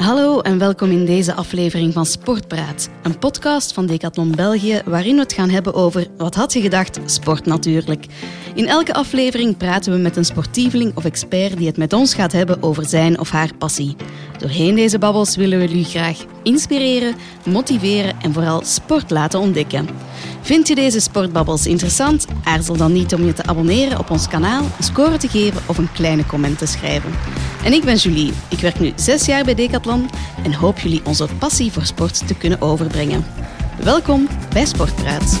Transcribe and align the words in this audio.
Hallo 0.00 0.40
en 0.40 0.58
welkom 0.58 0.90
in 0.90 1.04
deze 1.04 1.34
aflevering 1.34 1.92
van 1.92 2.06
Sportpraat, 2.06 2.88
een 3.02 3.18
podcast 3.18 3.72
van 3.72 3.86
Decathlon 3.86 4.30
België 4.30 4.82
waarin 4.84 5.14
we 5.14 5.20
het 5.20 5.32
gaan 5.32 5.50
hebben 5.50 5.74
over 5.74 6.06
wat 6.16 6.34
had 6.34 6.52
je 6.52 6.60
gedacht, 6.60 7.00
sport 7.04 7.46
natuurlijk. 7.46 8.06
In 8.54 8.66
elke 8.66 8.94
aflevering 8.94 9.56
praten 9.56 9.92
we 9.92 9.98
met 9.98 10.16
een 10.16 10.24
sportieveling 10.24 10.96
of 10.96 11.04
expert 11.04 11.56
die 11.56 11.66
het 11.66 11.76
met 11.76 11.92
ons 11.92 12.14
gaat 12.14 12.32
hebben 12.32 12.62
over 12.62 12.84
zijn 12.84 13.18
of 13.18 13.30
haar 13.30 13.54
passie. 13.58 13.96
Doorheen 14.38 14.74
deze 14.74 14.98
babbels 14.98 15.36
willen 15.36 15.58
we 15.58 15.66
jullie 15.66 15.84
graag 15.84 16.24
inspireren, 16.42 17.14
motiveren 17.46 18.20
en 18.22 18.32
vooral 18.32 18.62
sport 18.64 19.10
laten 19.10 19.40
ontdekken. 19.40 19.88
Vind 20.40 20.68
je 20.68 20.74
deze 20.74 21.00
sportbabbels 21.00 21.66
interessant? 21.66 22.26
Aarzel 22.44 22.76
dan 22.76 22.92
niet 22.92 23.14
om 23.14 23.24
je 23.24 23.32
te 23.32 23.44
abonneren 23.44 23.98
op 23.98 24.10
ons 24.10 24.28
kanaal, 24.28 24.62
een 24.62 24.84
score 24.84 25.16
te 25.16 25.28
geven 25.28 25.62
of 25.66 25.78
een 25.78 25.92
kleine 25.92 26.26
comment 26.26 26.58
te 26.58 26.66
schrijven. 26.66 27.12
En 27.64 27.72
ik 27.72 27.84
ben 27.84 27.96
Julie. 27.96 28.32
Ik 28.48 28.58
werk 28.58 28.80
nu 28.80 28.92
zes 28.94 29.26
jaar 29.26 29.44
bij 29.44 29.54
Decathlon 29.54 30.10
en 30.42 30.54
hoop 30.54 30.78
jullie 30.78 31.00
onze 31.04 31.28
passie 31.38 31.72
voor 31.72 31.86
sport 31.86 32.26
te 32.26 32.34
kunnen 32.34 32.60
overbrengen. 32.60 33.24
Welkom 33.82 34.28
bij 34.52 34.66
Sportpraat. 34.66 35.40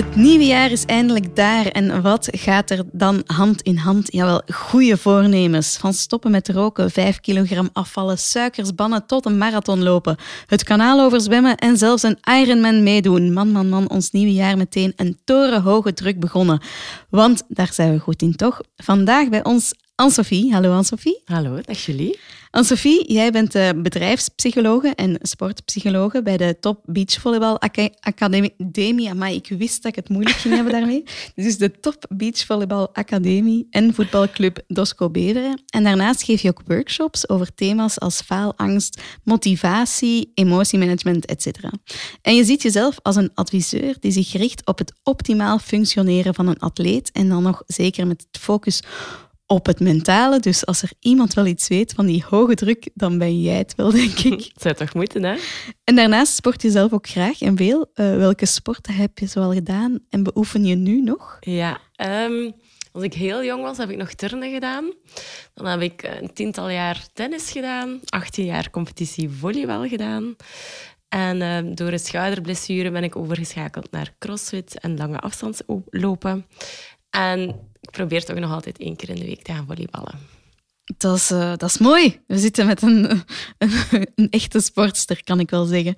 Het 0.00 0.16
nieuwe 0.16 0.44
jaar 0.44 0.70
is 0.70 0.84
eindelijk 0.84 1.36
daar 1.36 1.66
en 1.66 2.02
wat 2.02 2.28
gaat 2.30 2.70
er 2.70 2.84
dan 2.92 3.22
hand 3.26 3.62
in 3.62 3.76
hand? 3.76 4.12
Jawel, 4.12 4.42
goede 4.54 4.96
voornemens. 4.96 5.76
Van 5.76 5.92
stoppen 5.92 6.30
met 6.30 6.48
roken, 6.48 6.90
5 6.90 7.20
kilogram 7.20 7.68
afvallen, 7.72 8.18
suikers 8.18 8.74
bannen 8.74 9.06
tot 9.06 9.26
een 9.26 9.38
marathon 9.38 9.82
lopen, 9.82 10.16
het 10.46 10.64
kanaal 10.64 11.00
overzwemmen 11.00 11.56
en 11.56 11.76
zelfs 11.76 12.02
een 12.02 12.18
Ironman 12.40 12.82
meedoen. 12.82 13.32
Man, 13.32 13.52
man, 13.52 13.68
man, 13.68 13.88
ons 13.88 14.10
nieuwe 14.10 14.32
jaar 14.32 14.56
meteen 14.56 14.92
een 14.96 15.18
torenhoge 15.24 15.92
druk 15.92 16.20
begonnen. 16.20 16.60
Want 17.08 17.42
daar 17.48 17.72
zijn 17.72 17.92
we 17.92 17.98
goed 17.98 18.22
in, 18.22 18.36
toch? 18.36 18.60
Vandaag 18.76 19.28
bij 19.28 19.44
ons 19.44 19.74
Anne-Sophie. 19.94 20.52
Hallo 20.52 20.70
Anne-Sophie. 20.70 21.22
Hallo, 21.24 21.60
dag 21.62 21.84
jullie. 21.84 22.18
Anne-Sophie, 22.52 23.12
jij 23.12 23.32
bent 23.32 23.54
uh, 23.54 23.68
bedrijfspsychologe 23.76 24.94
en 24.94 25.18
sportpsychologe 25.22 26.22
bij 26.22 26.36
de 26.36 26.56
Top 26.60 26.80
Beachvolleyball 26.84 27.56
Academie. 28.00 29.14
Maar 29.14 29.32
ik 29.32 29.48
wist 29.48 29.82
dat 29.82 29.92
ik 29.92 29.96
het 29.96 30.08
moeilijk 30.08 30.36
ging 30.36 30.54
hebben 30.54 30.72
daarmee. 30.72 31.02
Dit 31.34 31.44
is 31.44 31.58
de 31.64 31.80
Top 31.80 32.06
Beachvolleyball 32.08 32.88
Academie 32.92 33.66
en 33.70 33.94
voetbalclub 33.94 34.62
Dosco 34.66 35.10
Beveren. 35.10 35.62
En 35.66 35.84
daarnaast 35.84 36.22
geef 36.22 36.42
je 36.42 36.48
ook 36.48 36.62
workshops 36.66 37.28
over 37.28 37.54
thema's 37.54 37.98
als 37.98 38.20
faalangst, 38.20 39.00
motivatie, 39.24 40.30
emotiemanagement, 40.34 41.26
etc. 41.26 41.46
En 42.22 42.34
je 42.34 42.44
ziet 42.44 42.62
jezelf 42.62 42.98
als 43.02 43.16
een 43.16 43.30
adviseur 43.34 43.96
die 44.00 44.12
zich 44.12 44.32
richt 44.32 44.66
op 44.66 44.78
het 44.78 44.92
optimaal 45.02 45.58
functioneren 45.58 46.34
van 46.34 46.46
een 46.46 46.58
atleet 46.58 47.12
en 47.12 47.28
dan 47.28 47.42
nog 47.42 47.62
zeker 47.66 48.06
met 48.06 48.26
het 48.30 48.42
focus 48.42 48.82
op 49.50 49.66
het 49.66 49.80
mentale. 49.80 50.40
Dus 50.40 50.66
als 50.66 50.82
er 50.82 50.90
iemand 51.00 51.34
wel 51.34 51.46
iets 51.46 51.68
weet 51.68 51.92
van 51.92 52.06
die 52.06 52.24
hoge 52.28 52.54
druk, 52.54 52.88
dan 52.94 53.18
ben 53.18 53.40
jij 53.40 53.58
het 53.58 53.74
wel, 53.74 53.90
denk 53.90 54.18
ik. 54.18 54.38
Dat 54.54 54.62
zou 54.62 54.74
toch 54.74 54.94
moeten, 54.94 55.24
hè? 55.24 55.36
En 55.84 55.94
daarnaast 55.94 56.34
sport 56.34 56.62
je 56.62 56.70
zelf 56.70 56.92
ook 56.92 57.08
graag 57.08 57.40
en 57.40 57.56
veel. 57.56 57.90
Uh, 57.94 58.16
welke 58.16 58.46
sporten 58.46 58.94
heb 58.94 59.18
je 59.18 59.26
zoal 59.26 59.52
gedaan 59.52 59.98
en 60.08 60.22
beoefen 60.22 60.64
je 60.64 60.74
nu 60.74 61.02
nog? 61.02 61.36
Ja, 61.40 61.80
um, 62.26 62.52
als 62.92 63.02
ik 63.02 63.14
heel 63.14 63.44
jong 63.44 63.62
was, 63.62 63.76
heb 63.76 63.90
ik 63.90 63.96
nog 63.96 64.12
turnen 64.12 64.52
gedaan. 64.52 64.92
Dan 65.54 65.66
heb 65.66 65.80
ik 65.80 66.02
een 66.20 66.32
tiental 66.32 66.70
jaar 66.70 67.06
tennis 67.12 67.50
gedaan, 67.50 68.00
18 68.04 68.44
jaar 68.44 68.70
competitie 68.70 69.30
volleybal 69.30 69.88
gedaan. 69.88 70.36
En 71.08 71.40
uh, 71.40 71.74
door 71.74 71.92
een 71.92 71.98
schouderblessure 71.98 72.90
ben 72.90 73.04
ik 73.04 73.16
overgeschakeld 73.16 73.90
naar 73.90 74.14
crossfit 74.18 74.80
en 74.80 74.96
lange 74.96 75.18
afstandslopen. 75.18 76.46
En 77.10 77.69
ik 77.90 77.96
probeer 77.96 78.24
toch 78.24 78.38
nog 78.38 78.52
altijd 78.52 78.78
één 78.78 78.96
keer 78.96 79.08
in 79.08 79.14
de 79.14 79.24
week 79.24 79.42
te 79.42 79.52
gaan 79.52 79.66
volleyballen. 79.66 80.18
Dat 80.96 81.16
is, 81.16 81.30
uh, 81.30 81.48
dat 81.56 81.62
is 81.62 81.78
mooi. 81.78 82.20
We 82.26 82.38
zitten 82.38 82.66
met 82.66 82.82
een, 82.82 83.10
een, 83.58 83.72
een, 84.14 84.30
echte 84.30 84.60
sportster, 84.60 85.24
kan 85.24 85.40
ik 85.40 85.50
wel 85.50 85.64
zeggen. 85.64 85.94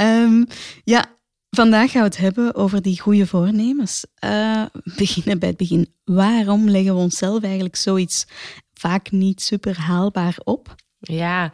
Um, 0.00 0.46
ja, 0.84 1.04
vandaag 1.50 1.90
gaan 1.90 2.00
we 2.00 2.08
het 2.08 2.16
hebben 2.16 2.54
over 2.54 2.82
die 2.82 3.00
goede 3.00 3.26
voornemens. 3.26 4.06
Uh, 4.24 4.64
beginnen 4.96 5.38
bij 5.38 5.48
het 5.48 5.56
begin. 5.56 5.94
Waarom 6.04 6.70
leggen 6.70 6.94
we 6.94 7.00
onszelf 7.00 7.42
eigenlijk 7.42 7.76
zoiets 7.76 8.26
vaak 8.74 9.10
niet 9.10 9.42
super 9.42 9.78
haalbaar 9.80 10.36
op? 10.44 10.74
Ja, 10.98 11.52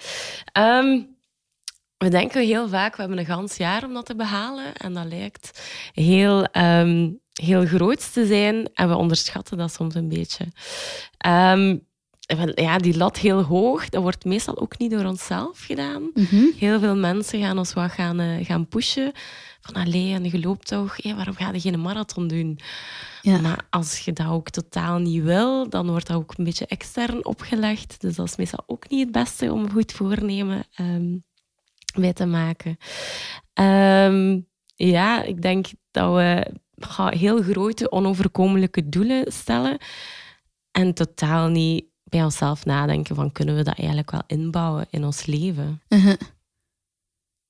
um, 0.52 1.16
we 1.98 2.08
denken 2.08 2.46
heel 2.46 2.68
vaak, 2.68 2.94
we 2.94 3.00
hebben 3.00 3.18
een 3.18 3.26
gans 3.26 3.56
jaar 3.56 3.84
om 3.84 3.94
dat 3.94 4.06
te 4.06 4.16
behalen. 4.16 4.74
En 4.74 4.94
dat 4.94 5.06
lijkt 5.06 5.60
heel 5.92 6.48
um, 6.52 7.20
heel 7.40 7.66
groot 7.66 8.12
te 8.12 8.26
zijn 8.26 8.68
en 8.74 8.88
we 8.88 8.96
onderschatten 8.96 9.58
dat 9.58 9.72
soms 9.72 9.94
een 9.94 10.08
beetje. 10.08 10.44
Um, 11.26 11.86
ja, 12.54 12.78
die 12.78 12.96
lat 12.96 13.18
heel 13.18 13.42
hoog, 13.42 13.88
dat 13.88 14.02
wordt 14.02 14.24
meestal 14.24 14.58
ook 14.58 14.78
niet 14.78 14.90
door 14.90 15.04
onszelf 15.04 15.60
gedaan. 15.60 16.10
Mhm. 16.14 16.44
Heel 16.56 16.80
veel 16.80 16.96
mensen 16.96 17.40
gaan 17.40 17.58
ons 17.58 17.72
wat 17.72 17.90
gaan, 17.90 18.20
uh, 18.20 18.44
gaan 18.44 18.68
pushen. 18.68 19.12
Van, 19.60 19.74
allee, 19.74 20.14
en 20.14 20.24
je 20.24 20.40
loopt 20.40 20.66
toch, 20.66 20.96
hey, 21.02 21.14
waarom 21.14 21.34
ga 21.34 21.50
je 21.52 21.60
geen 21.60 21.80
marathon 21.80 22.28
doen? 22.28 22.58
Ja. 23.22 23.40
Maar 23.40 23.66
als 23.70 23.98
je 23.98 24.12
dat 24.12 24.26
ook 24.26 24.50
totaal 24.50 24.98
niet 24.98 25.22
wil, 25.22 25.68
dan 25.68 25.90
wordt 25.90 26.06
dat 26.06 26.16
ook 26.16 26.34
een 26.36 26.44
beetje 26.44 26.66
extern 26.66 27.24
opgelegd. 27.24 28.00
Dus 28.00 28.16
dat 28.16 28.26
is 28.26 28.36
meestal 28.36 28.64
ook 28.66 28.88
niet 28.88 29.00
het 29.00 29.12
beste 29.12 29.52
om 29.52 29.62
een 29.62 29.70
goed 29.70 29.92
voornemen 29.92 30.66
um, 30.80 31.24
bij 31.94 32.12
te 32.12 32.26
maken. 32.26 32.76
Um, 33.54 34.46
ja, 34.74 35.22
ik 35.22 35.42
denk 35.42 35.66
dat 35.90 36.14
we 36.14 36.52
ga 36.78 37.08
heel 37.08 37.42
grote, 37.42 37.90
onoverkomelijke 37.90 38.88
doelen 38.88 39.32
stellen 39.32 39.78
en 40.70 40.94
totaal 40.94 41.48
niet 41.48 41.84
bij 42.04 42.24
onszelf 42.24 42.64
nadenken 42.64 43.14
van 43.14 43.32
kunnen 43.32 43.56
we 43.56 43.62
dat 43.62 43.78
eigenlijk 43.78 44.10
wel 44.10 44.22
inbouwen 44.26 44.86
in 44.90 45.04
ons 45.04 45.26
leven. 45.26 45.82
Uh-huh. 45.88 46.16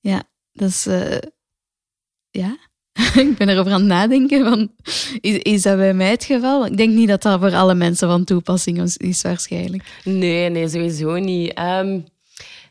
Ja, 0.01 0.23
dat 0.53 0.69
is... 0.69 0.87
Uh, 0.87 1.19
ja, 2.31 2.57
ik 3.29 3.37
ben 3.37 3.49
erover 3.49 3.73
aan 3.73 3.79
het 3.79 3.89
nadenken. 3.89 4.45
Van, 4.45 4.71
is, 5.21 5.39
is 5.39 5.63
dat 5.63 5.77
bij 5.77 5.95
mij 5.95 6.11
het 6.11 6.25
geval? 6.25 6.67
Ik 6.67 6.77
denk 6.77 6.95
niet 6.95 7.09
dat 7.09 7.23
dat 7.23 7.41
voor 7.41 7.55
alle 7.55 7.75
mensen 7.75 8.09
van 8.09 8.25
toepassing 8.25 8.83
is, 8.83 8.97
is 8.97 9.23
waarschijnlijk. 9.23 10.01
Nee, 10.05 10.49
nee, 10.49 10.69
sowieso 10.69 11.17
niet. 11.17 11.59
Um, 11.59 12.05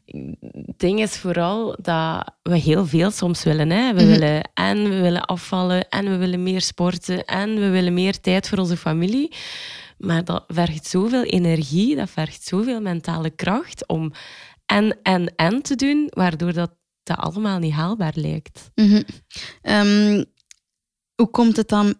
het 0.08 0.80
ding 0.80 1.02
is 1.02 1.18
vooral 1.18 1.78
dat 1.82 2.34
we 2.44 2.58
heel 2.58 2.86
veel 2.86 3.12
soms 3.12 3.44
willen. 3.44 3.70
Hè. 3.70 3.94
We 3.94 4.02
mhm. 4.02 4.12
willen 4.12 4.50
en 4.54 4.84
we 4.90 5.02
willen 5.02 5.26
afvallen 5.26 5.90
en 5.90 6.10
we 6.10 6.18
willen 6.18 6.44
meer 6.44 6.62
sporten 6.62 7.26
en 7.26 7.56
we 7.56 7.70
willen 7.70 7.94
meer 7.94 8.20
tijd 8.20 8.48
voor 8.48 8.58
onze 8.58 8.78
familie. 8.78 9.36
Maar 9.98 10.24
dat 10.24 10.44
vergt 10.48 10.86
zoveel 10.86 11.24
energie, 11.24 11.96
dat 11.96 12.10
vergt 12.10 12.44
zoveel 12.44 12.82
mentale 12.82 13.30
kracht 13.30 13.88
om 13.88 14.12
en, 14.66 14.98
en, 15.04 15.36
en 15.36 15.62
te 15.62 15.76
doen, 15.76 16.08
waardoor 16.10 16.54
dat, 16.54 16.72
dat 17.04 17.18
allemaal 17.18 17.60
niet 17.60 17.74
haalbaar 17.74 18.14
lijkt. 18.16 18.72
Mhm. 18.76 19.02
Ehm, 19.62 20.24
hoe 21.16 21.30
komt 21.30 21.58
het 21.58 21.68
dan 21.68 21.96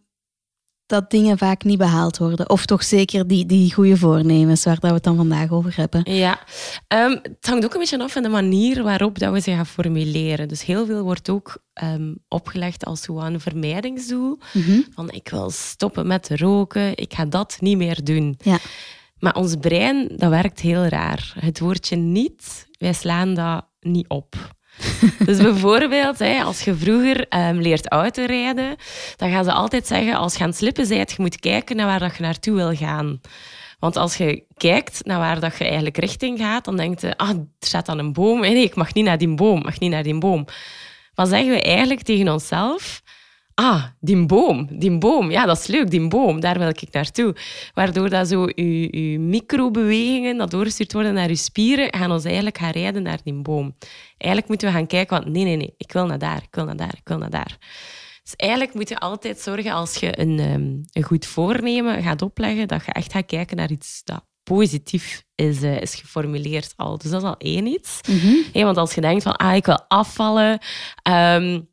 dat 0.88 1.10
dingen 1.12 1.38
vaak 1.38 1.64
niet 1.64 1.78
behaald 1.78 2.18
worden. 2.18 2.50
Of 2.50 2.66
toch 2.66 2.84
zeker 2.84 3.28
die, 3.28 3.46
die 3.46 3.74
goede 3.74 3.98
voornemens 3.98 4.64
waar 4.64 4.80
dat 4.80 4.90
we 4.90 4.96
het 4.96 5.04
dan 5.04 5.16
vandaag 5.16 5.52
over 5.52 5.76
hebben. 5.76 6.14
Ja, 6.14 6.40
um, 6.88 7.20
het 7.22 7.48
hangt 7.48 7.66
ook 7.66 7.74
een 7.74 7.80
beetje 7.80 8.00
af 8.00 8.12
van 8.12 8.24
de 8.24 8.30
manier 8.30 8.84
waarop 8.84 9.20
dat 9.20 9.34
we 9.34 9.40
ze 9.40 9.52
gaan 9.52 9.66
formuleren. 9.66 10.48
Dus 10.48 10.64
heel 10.66 10.86
veel 10.86 11.04
wordt 11.04 11.30
ook 11.30 11.58
um, 11.84 12.18
opgelegd 12.28 12.86
als 12.86 13.08
een 13.08 13.40
vermijdingsdoel. 13.40 14.38
Mm 14.54 14.86
Van 14.94 15.12
ik 15.12 15.30
wil 15.30 15.50
stoppen 15.50 16.08
met 16.08 16.30
roken, 16.30 16.98
ik 16.98 17.14
ga 17.14 17.26
dat 17.26 17.58
niet 17.60 17.78
meer 17.78 18.04
doen. 18.04 18.36
Ja. 18.44 18.58
Maar 19.20 19.36
ons 19.36 19.56
brein, 19.56 20.08
dat 20.16 20.30
werkt 20.30 20.60
heel 20.60 20.86
raar. 20.86 21.34
Het 21.40 21.60
woordje 21.60 21.96
niet, 21.96 22.68
wij 22.80 22.94
slaan 22.94 23.34
dat 23.34 23.66
niet 23.80 24.08
op. 24.08 24.56
Dus 25.26 25.38
bijvoorbeeld, 25.38 26.22
als 26.22 26.62
je 26.62 26.76
vroeger 26.76 27.26
um, 27.30 27.62
leert 27.62 27.90
autorijden, 27.90 28.76
dan 29.16 29.32
gaan 29.32 29.44
ze 29.44 29.52
altijd 29.52 29.88
zeggen, 29.88 30.16
als 30.16 30.36
je 30.36 30.44
aan 30.44 30.50
het 30.50 30.58
slippen 30.58 30.88
bent, 30.88 31.12
je 31.12 31.22
moet 31.22 31.40
kijken 31.40 31.76
naar 31.76 31.86
waar 31.86 32.00
dat 32.00 32.16
je 32.16 32.24
naartoe 32.24 32.56
wil 32.56 32.76
gaan. 32.76 33.22
Want 33.80 33.96
als 33.96 34.18
je 34.18 34.44
kijkt 34.58 35.06
naar 35.06 35.20
waar 35.20 35.40
dat 35.40 35.58
je 35.58 35.64
eigenlijk 35.64 35.98
richting 35.98 36.40
gaat, 36.40 36.66
dan 36.66 36.78
denk 36.78 37.00
je, 37.00 37.18
ah, 37.18 37.30
er 37.30 37.46
staat 37.60 37.86
dan 37.86 38.00
een 38.00 38.14
boom. 38.14 38.40
Nee, 38.40 38.64
ik 38.64 38.76
mag 38.76 38.94
niet 38.94 39.06
naar 39.06 39.18
die 39.18 39.36
boom, 39.36 39.62
mag 39.62 39.80
niet 39.80 39.92
naar 39.92 40.04
die 40.04 40.18
boom. 40.18 40.46
Wat 41.14 41.30
zeggen 41.30 41.54
we 41.54 41.62
eigenlijk 41.62 42.02
tegen 42.02 42.30
onszelf? 42.30 43.02
Ah, 43.60 43.84
die 44.00 44.26
boom, 44.26 44.68
die 44.80 44.98
boom, 44.98 45.32
ja, 45.32 45.46
dat 45.46 45.58
is 45.58 45.68
leuk, 45.68 45.90
die 45.90 46.08
boom, 46.08 46.40
daar 46.40 46.60
wil 46.60 46.68
ik 46.68 46.84
naartoe. 46.92 47.36
Waardoor 47.74 48.10
dat 48.10 48.28
zo 48.28 48.46
je, 48.56 49.12
je 49.12 49.20
microbewegingen, 49.20 50.38
dat 50.38 50.52
doorgestuurd 50.52 50.94
worden 50.94 51.14
naar 51.14 51.30
je 51.30 51.36
spieren, 51.36 51.94
gaan 51.96 52.12
ons 52.12 52.24
eigenlijk 52.24 52.58
gaan 52.58 52.72
rijden 52.72 53.04
naar 53.04 53.20
die 53.24 53.34
boom. 53.34 53.76
Eigenlijk 54.18 54.48
moeten 54.48 54.68
we 54.68 54.74
gaan 54.74 54.88
kijken, 54.88 55.20
want 55.20 55.34
nee, 55.34 55.44
nee, 55.44 55.56
nee, 55.56 55.74
ik 55.78 55.92
wil 55.92 56.06
naar 56.06 56.20
daar, 56.20 56.42
ik 56.44 56.56
wil 56.56 56.66
naar 56.66 56.76
daar, 56.76 56.96
ik 56.98 57.08
wil 57.08 57.18
naar 57.18 57.30
daar. 57.30 57.58
Dus 58.24 58.36
eigenlijk 58.36 58.74
moet 58.74 58.90
je 58.90 59.00
altijd 59.00 59.40
zorgen 59.40 59.72
als 59.72 59.96
je 59.96 60.20
een, 60.20 60.40
um, 60.40 60.86
een 60.92 61.04
goed 61.04 61.26
voornemen 61.26 62.04
gaat 62.04 62.22
opleggen, 62.22 62.68
dat 62.68 62.86
je 62.86 62.92
echt 62.92 63.12
gaat 63.12 63.26
kijken 63.26 63.58
naar 63.58 63.72
iets 63.72 64.02
dat 64.04 64.26
positief 64.44 65.24
is, 65.36 65.62
uh, 65.62 65.82
is 65.82 65.96
geformuleerd 65.96 66.74
al. 66.76 66.98
Dus 66.98 67.12
dat 67.12 67.22
is 67.22 67.28
al 67.28 67.38
één 67.38 67.66
iets. 67.66 68.00
Mm 68.08 68.46
want 68.54 68.78
als 68.78 68.94
je 68.94 69.02
denkt 69.02 69.24
van, 69.24 69.36
ah, 69.36 69.56
ik 69.56 69.66
wil 69.66 69.86
afvallen, 69.88 70.60
um, 71.10 71.68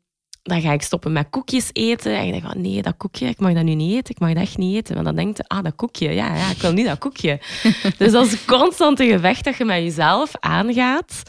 dan 0.45 0.61
ga 0.61 0.71
ik 0.71 0.81
stoppen 0.81 1.11
met 1.11 1.29
koekjes 1.29 1.69
eten. 1.73 2.17
En 2.17 2.25
je 2.25 2.31
denkt 2.31 2.47
van, 2.47 2.61
nee, 2.61 2.81
dat 2.81 2.97
koekje, 2.97 3.27
ik 3.27 3.39
mag 3.39 3.53
dat 3.53 3.63
nu 3.63 3.73
niet 3.73 3.95
eten. 3.95 4.13
Ik 4.13 4.19
mag 4.19 4.33
dat 4.33 4.43
echt 4.43 4.57
niet 4.57 4.75
eten. 4.75 4.93
Want 4.93 5.05
dan 5.05 5.15
denkt 5.15 5.37
je, 5.37 5.43
ah, 5.47 5.63
dat 5.63 5.75
koekje, 5.75 6.13
ja, 6.13 6.35
ja, 6.35 6.49
ik 6.49 6.61
wil 6.61 6.73
niet 6.73 6.85
dat 6.85 6.97
koekje. 6.97 7.39
dus 7.97 8.11
dat 8.11 8.25
is 8.25 8.31
een 8.31 8.45
constante 8.45 9.05
gevecht 9.05 9.43
dat 9.43 9.57
je 9.57 9.65
met 9.65 9.77
jezelf 9.77 10.31
aangaat. 10.39 11.21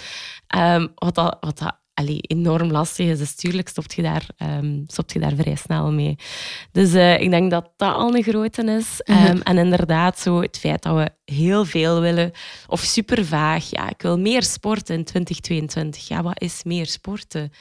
Um, 0.57 0.93
wat 0.95 1.15
dat, 1.15 1.37
wat 1.41 1.59
dat 1.59 1.77
allee, 1.95 2.21
enorm 2.21 2.71
lastig 2.71 3.07
is. 3.07 3.19
Dus 3.19 3.35
tuurlijk 3.35 3.69
stopt 3.69 3.95
je 3.95 4.03
daar, 4.03 4.27
um, 4.39 4.85
stopt 4.87 5.13
je 5.13 5.19
daar 5.19 5.35
vrij 5.37 5.55
snel 5.55 5.93
mee. 5.93 6.17
Dus 6.73 6.95
uh, 6.95 7.21
ik 7.21 7.31
denk 7.31 7.51
dat 7.51 7.71
dat 7.77 7.95
al 7.95 8.15
een 8.15 8.23
grote 8.23 8.63
is. 8.63 9.01
Um, 9.05 9.41
en 9.43 9.59
inderdaad, 9.59 10.19
zo 10.19 10.41
het 10.41 10.59
feit 10.59 10.83
dat 10.83 10.97
we 10.97 11.33
heel 11.33 11.65
veel 11.65 12.01
willen, 12.01 12.33
of 12.67 12.81
super 12.81 13.25
vaag. 13.25 13.71
Ja, 13.71 13.89
ik 13.89 14.03
wil 14.03 14.19
meer 14.19 14.43
sporten 14.43 14.95
in 14.95 15.05
2022. 15.05 16.09
Ja, 16.09 16.23
wat 16.23 16.43
is 16.43 16.65
meer 16.65 16.87
sporten? 16.87 17.53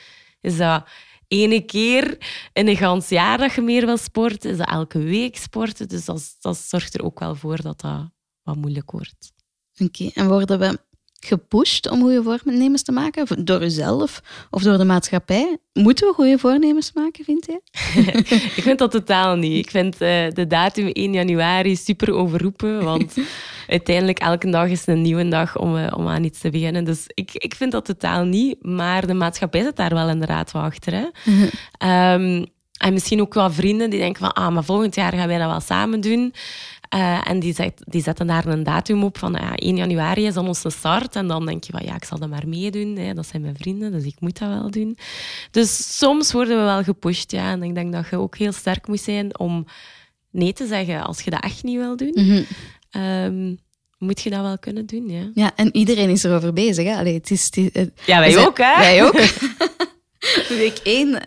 Is 0.41 0.57
dat 0.57 0.87
ene 1.27 1.61
keer 1.61 2.17
in 2.53 2.67
een 2.67 2.77
gans 2.77 3.09
jaar 3.09 3.37
dat 3.37 3.53
je 3.53 3.61
meer 3.61 3.85
wil 3.85 3.97
sporten? 3.97 4.51
Is 4.51 4.57
dat 4.57 4.69
elke 4.69 4.99
week 4.99 5.37
sporten? 5.37 5.87
Dus 5.87 6.05
dat, 6.39 6.57
zorgt 6.57 6.93
er 6.93 7.03
ook 7.03 7.19
wel 7.19 7.35
voor 7.35 7.61
dat 7.61 7.81
dat 7.81 8.09
wat 8.43 8.55
moeilijk 8.55 8.91
wordt. 8.91 9.33
Oké, 9.77 10.09
en 10.13 10.27
worden 10.27 10.59
we 10.59 10.79
gepusht 11.25 11.89
om 11.89 12.01
goede 12.01 12.23
voornemens 12.23 12.83
te 12.83 12.91
maken? 12.91 13.45
Door 13.45 13.63
uzelf 13.63 14.21
of 14.49 14.61
door 14.61 14.77
de 14.77 14.85
maatschappij? 14.85 15.57
Moeten 15.73 16.07
we 16.07 16.13
goede 16.13 16.37
voornemens 16.37 16.91
maken, 16.93 17.23
vind 17.23 17.45
je? 17.45 17.61
ik 18.55 18.61
vind 18.61 18.79
dat 18.79 18.91
totaal 18.91 19.35
niet. 19.35 19.65
Ik 19.65 19.71
vind 19.71 19.93
uh, 19.93 19.99
de 20.29 20.47
datum 20.47 20.87
1 20.87 21.13
januari 21.13 21.75
super 21.75 22.13
overroepen, 22.13 22.83
want 22.83 23.15
uiteindelijk 23.67 24.19
elke 24.19 24.49
dag 24.49 24.69
is 24.69 24.87
een 24.87 25.01
nieuwe 25.01 25.27
dag 25.27 25.57
om, 25.57 25.75
uh, 25.75 25.87
om 25.95 26.07
aan 26.07 26.23
iets 26.23 26.39
te 26.39 26.49
beginnen. 26.49 26.83
Dus 26.83 27.03
ik, 27.07 27.29
ik 27.33 27.55
vind 27.55 27.71
dat 27.71 27.85
totaal 27.85 28.23
niet. 28.23 28.63
Maar 28.63 29.07
de 29.07 29.13
maatschappij 29.13 29.63
zit 29.63 29.75
daar 29.75 29.93
wel 29.93 30.09
inderdaad 30.09 30.51
wel 30.51 30.61
achter. 30.61 30.93
Hè? 30.93 31.05
um, 32.13 32.45
en 32.77 32.93
misschien 32.93 33.21
ook 33.21 33.33
wel 33.33 33.51
vrienden 33.51 33.89
die 33.89 33.99
denken 33.99 34.23
van, 34.23 34.33
ah, 34.33 34.53
maar 34.53 34.63
volgend 34.63 34.95
jaar 34.95 35.13
gaan 35.13 35.27
wij 35.27 35.37
dat 35.37 35.49
wel 35.49 35.59
samen 35.59 36.01
doen. 36.01 36.33
Uh, 36.95 37.29
en 37.29 37.39
die, 37.39 37.53
zet, 37.53 37.81
die 37.83 38.01
zetten 38.01 38.27
daar 38.27 38.45
een 38.45 38.63
datum 38.63 39.03
op 39.03 39.17
van 39.17 39.33
ja, 39.33 39.55
1 39.55 39.75
januari 39.75 40.25
is 40.25 40.33
dan 40.33 40.47
onze 40.47 40.69
start. 40.69 41.15
En 41.15 41.27
dan 41.27 41.45
denk 41.45 41.63
je 41.63 41.71
van 41.71 41.85
ja, 41.85 41.95
ik 41.95 42.03
zal 42.03 42.19
dat 42.19 42.29
maar 42.29 42.47
meedoen. 42.47 42.95
Hè. 42.97 43.13
Dat 43.13 43.27
zijn 43.27 43.41
mijn 43.41 43.55
vrienden, 43.57 43.91
dus 43.91 44.03
ik 44.03 44.15
moet 44.19 44.39
dat 44.39 44.49
wel 44.49 44.71
doen. 44.71 44.97
Dus 45.51 45.97
soms 45.97 46.31
worden 46.31 46.57
we 46.57 46.63
wel 46.63 46.83
gepusht. 46.83 47.31
Ja. 47.31 47.51
En 47.51 47.63
ik 47.63 47.75
denk 47.75 47.93
dat 47.93 48.09
je 48.09 48.17
ook 48.17 48.37
heel 48.37 48.51
sterk 48.51 48.87
moet 48.87 49.01
zijn 49.01 49.39
om 49.39 49.65
nee 50.31 50.53
te 50.53 50.67
zeggen 50.67 51.03
als 51.03 51.21
je 51.21 51.29
dat 51.29 51.43
echt 51.43 51.63
niet 51.63 51.77
wil 51.77 51.95
doen. 51.95 52.11
Mm 52.13 52.45
-hmm. 52.91 53.57
moet 53.97 54.21
je 54.21 54.29
dat 54.29 54.41
wel 54.41 54.57
kunnen 54.59 54.85
doen, 54.85 55.09
ja. 55.09 55.31
Ja, 55.33 55.51
en 55.55 55.75
iedereen 55.75 56.09
is 56.09 56.23
erover 56.23 56.53
bezig. 56.53 56.85
Hè? 56.85 56.95
Allee, 56.95 57.13
het 57.13 57.31
is, 57.31 57.49
het, 57.73 57.91
ja, 58.05 58.19
wij 58.19 58.37
ook, 58.37 58.57
hè? 58.57 58.77
Wij 58.77 59.03
ook. 59.03 59.13
week 60.49 60.77
één 60.83 61.21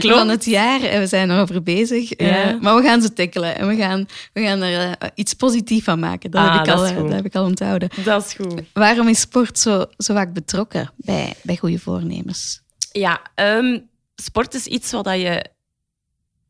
van 0.00 0.28
het 0.28 0.44
jaar 0.44 0.82
en 0.82 1.00
we 1.00 1.06
zijn 1.06 1.30
erover 1.30 1.62
bezig. 1.62 2.12
Ja. 2.16 2.58
maar 2.60 2.76
we 2.76 2.82
gaan 2.82 3.02
ze 3.02 3.12
tikkelen 3.12 3.56
en 3.56 3.68
we 3.68 3.76
gaan, 3.76 4.06
we 4.32 4.42
gaan 4.42 4.62
er 4.62 4.86
uh, 4.86 5.08
iets 5.14 5.34
positiefs 5.34 5.84
van 5.84 5.98
maken. 5.98 6.30
Dat, 6.30 6.40
ah, 6.40 6.54
heb, 6.54 6.66
ik 6.66 6.72
al, 6.72 6.86
uh, 6.86 6.96
dat 6.96 7.12
heb 7.12 7.24
ik 7.24 7.34
al 7.34 7.44
onthouden. 7.44 7.88
Dat 8.04 8.24
is 8.26 8.32
goed. 8.32 8.62
Waarom 8.72 9.08
is 9.08 9.20
sport 9.20 9.58
zo, 9.58 9.84
zo 9.96 10.14
vaak 10.14 10.32
betrokken 10.32 10.90
bij, 10.96 11.34
bij 11.42 11.56
goede 11.56 11.78
voornemens? 11.78 12.60
Ja, 12.92 13.20
um, 13.34 13.88
sport 14.14 14.54
is 14.54 14.66
iets 14.66 14.90
wat 14.90 15.04
je 15.04 15.44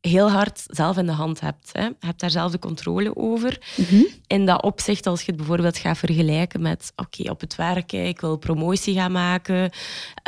heel 0.01 0.31
hard 0.31 0.65
zelf 0.67 0.97
in 0.97 1.07
de 1.07 1.13
hand 1.13 1.41
hebt. 1.41 1.69
Hè. 1.73 1.85
Je 1.85 1.95
hebt 1.99 2.21
daar 2.21 2.31
zelf 2.31 2.53
de 2.53 2.59
controle 2.59 3.17
over. 3.17 3.59
Mm 3.77 4.07
In 4.27 4.47
dat 4.47 4.63
opzicht, 4.63 5.07
als 5.07 5.21
je 5.21 5.27
het 5.27 5.37
bijvoorbeeld 5.37 5.79
gaat 5.79 5.99
vergelijken 5.99 6.63
met 6.63 6.93
oké, 6.97 7.31
op 7.31 7.41
het 7.41 7.57
werk, 7.57 7.93
ik 7.93 8.21
wil 8.21 8.37
promotie 8.37 8.95
gaan 8.95 9.13
maken 9.13 9.71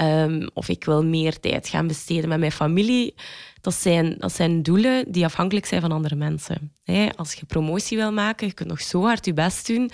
um, 0.03 0.51
of 0.55 0.69
ik 0.69 0.85
wil 0.85 1.05
meer 1.05 1.41
tijd 1.41 1.69
gaan 1.69 1.87
besteden 1.87 2.29
met 2.29 2.39
mijn 2.39 2.53
familie. 2.53 3.15
Dat 3.61 3.75
zijn, 3.75 4.15
dat 4.19 4.33
zijn 4.33 4.63
doelen 4.63 5.13
die 5.13 5.25
afhankelijk 5.25 5.67
zijn 5.67 5.81
van 5.81 5.93
andere 5.93 6.15
mensen. 6.15 6.73
Als 7.17 7.33
je 7.33 7.47
promotie 7.47 7.97
wil 7.97 8.13
maken, 8.13 8.47
je 8.47 8.53
kunt 8.53 8.69
nog 8.69 8.81
zo 8.81 9.03
hard 9.03 9.27
je 9.27 9.33
best 9.33 9.67
doen. 9.67 9.91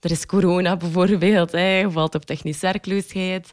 Er 0.00 0.10
is 0.10 0.26
corona 0.26 0.76
bijvoorbeeld, 0.76 1.52
hè. 1.52 1.78
je 1.78 1.90
valt 1.90 2.14
op 2.14 2.24
technische 2.24 2.66
werkloosheid. 2.66 3.50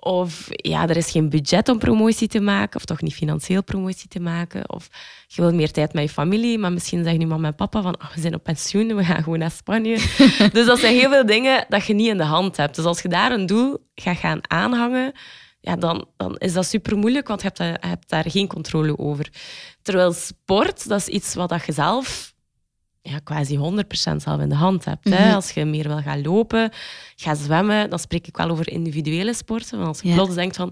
Of 0.00 0.48
ja, 0.50 0.88
er 0.88 0.96
is 0.96 1.10
geen 1.10 1.28
budget 1.28 1.68
om 1.68 1.78
promotie 1.78 2.28
te 2.28 2.40
maken, 2.40 2.76
of 2.76 2.84
toch 2.84 3.02
niet 3.02 3.14
financieel 3.14 3.62
promotie 3.62 4.08
te 4.08 4.20
maken. 4.20 4.70
Of 4.70 4.88
je 5.26 5.42
wil 5.42 5.54
meer 5.54 5.70
tijd 5.70 5.92
met 5.92 6.02
je 6.02 6.08
familie, 6.08 6.58
maar 6.58 6.72
misschien 6.72 7.02
zeggen 7.02 7.20
nu 7.20 7.26
mama 7.26 7.46
en 7.46 7.54
papa 7.54 7.82
van 7.82 7.94
oh, 7.94 8.14
we 8.14 8.20
zijn 8.20 8.34
op 8.34 8.42
pensioen, 8.42 8.96
we 8.96 9.04
gaan 9.04 9.22
gewoon 9.22 9.38
naar 9.38 9.50
Spanje. 9.50 9.96
dus 10.52 10.66
dat 10.66 10.78
zijn 10.78 10.94
heel 10.94 11.10
veel 11.10 11.26
dingen 11.26 11.64
dat 11.68 11.86
je 11.86 11.94
niet 11.94 12.08
in 12.08 12.16
de 12.16 12.24
hand 12.24 12.56
hebt. 12.56 12.74
Dus 12.76 12.84
als 12.84 13.02
je 13.02 13.08
daar 13.08 13.32
een 13.32 13.46
doel 13.46 13.78
gaat 13.94 14.16
gaan 14.16 14.50
aanhangen, 14.50 15.12
ja, 15.60 15.76
dan, 15.76 16.06
dan 16.16 16.36
is 16.36 16.52
dat 16.52 16.66
super 16.66 16.96
moeilijk, 16.96 17.28
want 17.28 17.40
je 17.40 17.46
hebt, 17.46 17.58
daar, 17.58 17.78
je 17.80 17.86
hebt 17.86 18.08
daar 18.08 18.30
geen 18.30 18.46
controle 18.46 18.98
over. 18.98 19.28
Terwijl 19.82 20.12
sport, 20.12 20.88
dat 20.88 21.00
is 21.00 21.08
iets 21.08 21.34
wat 21.34 21.64
je 21.66 21.72
zelf 21.72 22.34
ja, 23.10 23.18
quasi 23.18 23.56
100% 23.56 24.16
zelf 24.16 24.40
in 24.40 24.48
de 24.48 24.54
hand 24.54 24.84
hebt. 24.84 25.08
hè. 25.08 25.24
Mhm. 25.24 25.34
Als 25.34 25.50
je 25.50 25.64
meer 25.64 25.88
wil 25.88 26.00
gaan 26.00 26.22
lopen, 26.22 26.70
gaan 27.16 27.36
zwemmen, 27.36 27.90
dan 27.90 27.98
spreek 27.98 28.26
ik 28.26 28.36
wel 28.36 28.48
over 28.50 28.68
individuele 28.68 29.34
sporten. 29.34 29.76
Want 29.78 29.88
als 29.88 30.00
je 30.00 30.12
plots 30.14 30.34
denkt 30.34 30.56
van, 30.56 30.68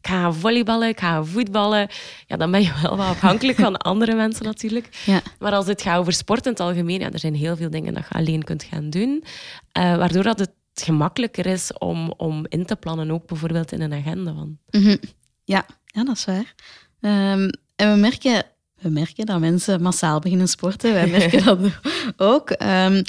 ik 0.00 0.06
ga 0.06 0.32
volleyballen, 0.32 0.88
ik 0.88 1.00
ga 1.00 1.24
voetballen, 1.24 1.88
ja, 2.26 2.36
dan 2.36 2.50
ben 2.50 2.62
je 2.62 2.72
wel 2.82 2.96
wat 2.96 3.06
afhankelijk 3.06 3.58
van 3.66 3.76
andere 3.76 4.14
mensen 4.14 4.44
natuurlijk. 4.44 4.88
Ja. 5.04 5.22
Maar 5.38 5.52
als 5.52 5.66
het 5.66 5.82
gaat 5.82 5.98
over 5.98 6.12
sport 6.12 6.44
in 6.44 6.50
het 6.50 6.60
algemeen, 6.60 7.00
ja, 7.00 7.10
er 7.10 7.18
zijn 7.18 7.34
heel 7.34 7.56
veel 7.56 7.70
dingen 7.70 7.94
dat 7.94 8.04
je 8.08 8.14
alleen 8.14 8.44
kunt 8.44 8.62
gaan 8.62 8.90
doen, 8.90 9.24
uh, 9.78 9.96
waardoor 9.96 10.22
dat 10.22 10.38
het 10.38 10.52
gemakkelijker 10.74 11.46
is 11.46 11.72
om, 11.78 12.12
om 12.16 12.46
in 12.48 12.66
te 12.66 12.76
plannen, 12.76 13.10
ook 13.10 13.26
bijvoorbeeld 13.26 13.72
in 13.72 13.80
een 13.80 13.92
agenda. 13.92 14.34
Van. 14.34 14.58
Mhm. 14.70 14.96
ja. 15.44 15.66
ja, 15.84 16.04
dat 16.04 16.16
is 16.16 16.24
waar. 16.24 16.54
Um, 17.00 17.50
en 17.76 17.92
we 17.92 17.96
merken 17.96 18.44
we 18.80 18.88
merken 18.88 19.26
dat 19.26 19.40
mensen 19.40 19.82
massaal 19.82 20.18
beginnen 20.18 20.48
sporten. 20.48 20.92
Wij 20.92 21.06
merken 21.06 21.44
dat 21.44 21.58
ook. 22.16 22.50
Um, 22.50 23.02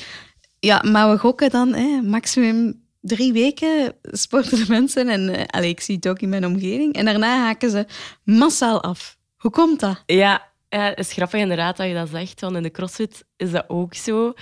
ja, 0.60 0.84
maar 0.92 1.12
we 1.12 1.18
gokken 1.18 1.50
dan 1.50 1.70
maximum 2.10 2.82
drie 3.02 3.34
weken 3.34 3.94
sporten 4.04 4.58
de 4.58 4.66
mensen. 4.68 5.10
En 5.10 5.30
uh, 5.30 5.44
allez, 5.48 5.70
ik 5.70 5.80
zie 5.80 5.96
het 5.96 6.08
ook 6.08 6.20
in 6.20 6.30
mijn 6.30 6.46
omgeving. 6.46 6.94
En 6.94 7.06
daarna 7.06 7.38
haken 7.38 7.70
ze 7.70 7.86
massaal 8.24 8.84
af. 8.84 9.18
Hoe 9.38 9.52
komt 9.52 9.80
dat? 9.80 10.04
Ja, 10.06 10.52
ja, 10.70 10.84
het 10.90 11.00
is 11.00 11.14
grappig 11.14 11.40
inderdaad 11.40 11.78
dat 11.78 11.88
je 11.88 11.94
dat 11.94 12.10
zegt, 12.10 12.42
want 12.42 12.56
in 12.56 12.64
de 12.64 12.72
CrossFit 12.72 13.26
is 13.38 13.52
dat 13.52 13.64
ook 13.68 13.94
zo. 13.94 14.34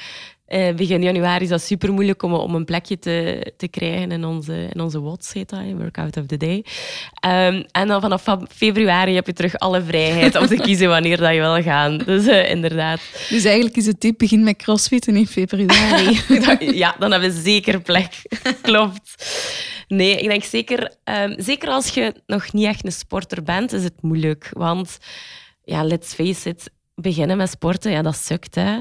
Uh, 0.49 0.75
begin 0.75 1.01
januari 1.01 1.43
is 1.43 1.49
dat 1.49 1.61
super 1.61 1.93
moeilijk 1.93 2.23
om, 2.23 2.33
om 2.33 2.55
een 2.55 2.65
plekje 2.65 2.99
te, 2.99 3.51
te 3.57 3.67
krijgen 3.67 4.11
in 4.11 4.25
onze, 4.25 4.69
in 4.73 4.81
onze 4.81 4.99
WOTS, 4.99 5.33
heet 5.33 5.49
dat, 5.49 5.59
Workout 5.77 6.17
of 6.17 6.25
the 6.25 6.37
Day. 6.37 6.65
Um, 7.25 7.65
en 7.71 7.87
dan 7.87 8.01
vanaf 8.01 8.23
februari 8.49 9.15
heb 9.15 9.25
je 9.25 9.33
terug 9.33 9.57
alle 9.57 9.81
vrijheid 9.81 10.35
om 10.35 10.47
te 10.47 10.55
kiezen 10.65 10.89
wanneer 10.89 11.17
dat 11.17 11.33
je 11.33 11.39
wil 11.39 11.61
gaan. 11.61 11.97
Dus 11.97 12.27
uh, 12.27 12.49
inderdaad. 12.49 12.99
Dus 13.29 13.43
eigenlijk 13.43 13.75
is 13.75 13.85
het 13.85 13.99
tip, 13.99 14.17
begin 14.17 14.43
met 14.43 14.57
crossfitten 14.57 15.15
in 15.15 15.27
februari. 15.27 16.19
ja, 16.83 16.95
dan 16.99 17.11
hebben 17.11 17.33
we 17.33 17.41
zeker 17.41 17.81
plek. 17.81 18.13
Klopt. 18.61 19.25
Nee, 19.87 20.17
ik 20.17 20.27
denk 20.27 20.43
zeker, 20.43 20.91
um, 21.03 21.35
zeker 21.37 21.69
als 21.69 21.89
je 21.89 22.13
nog 22.25 22.53
niet 22.53 22.65
echt 22.65 22.85
een 22.85 22.91
sporter 22.91 23.43
bent, 23.43 23.73
is 23.73 23.83
het 23.83 24.01
moeilijk. 24.01 24.49
Want 24.51 24.97
ja, 25.63 25.83
let's 25.83 26.13
face 26.13 26.49
it, 26.49 26.71
beginnen 26.95 27.37
met 27.37 27.49
sporten, 27.49 27.91
ja, 27.91 28.01
dat 28.01 28.15
sukt, 28.15 28.55
hè. 28.55 28.79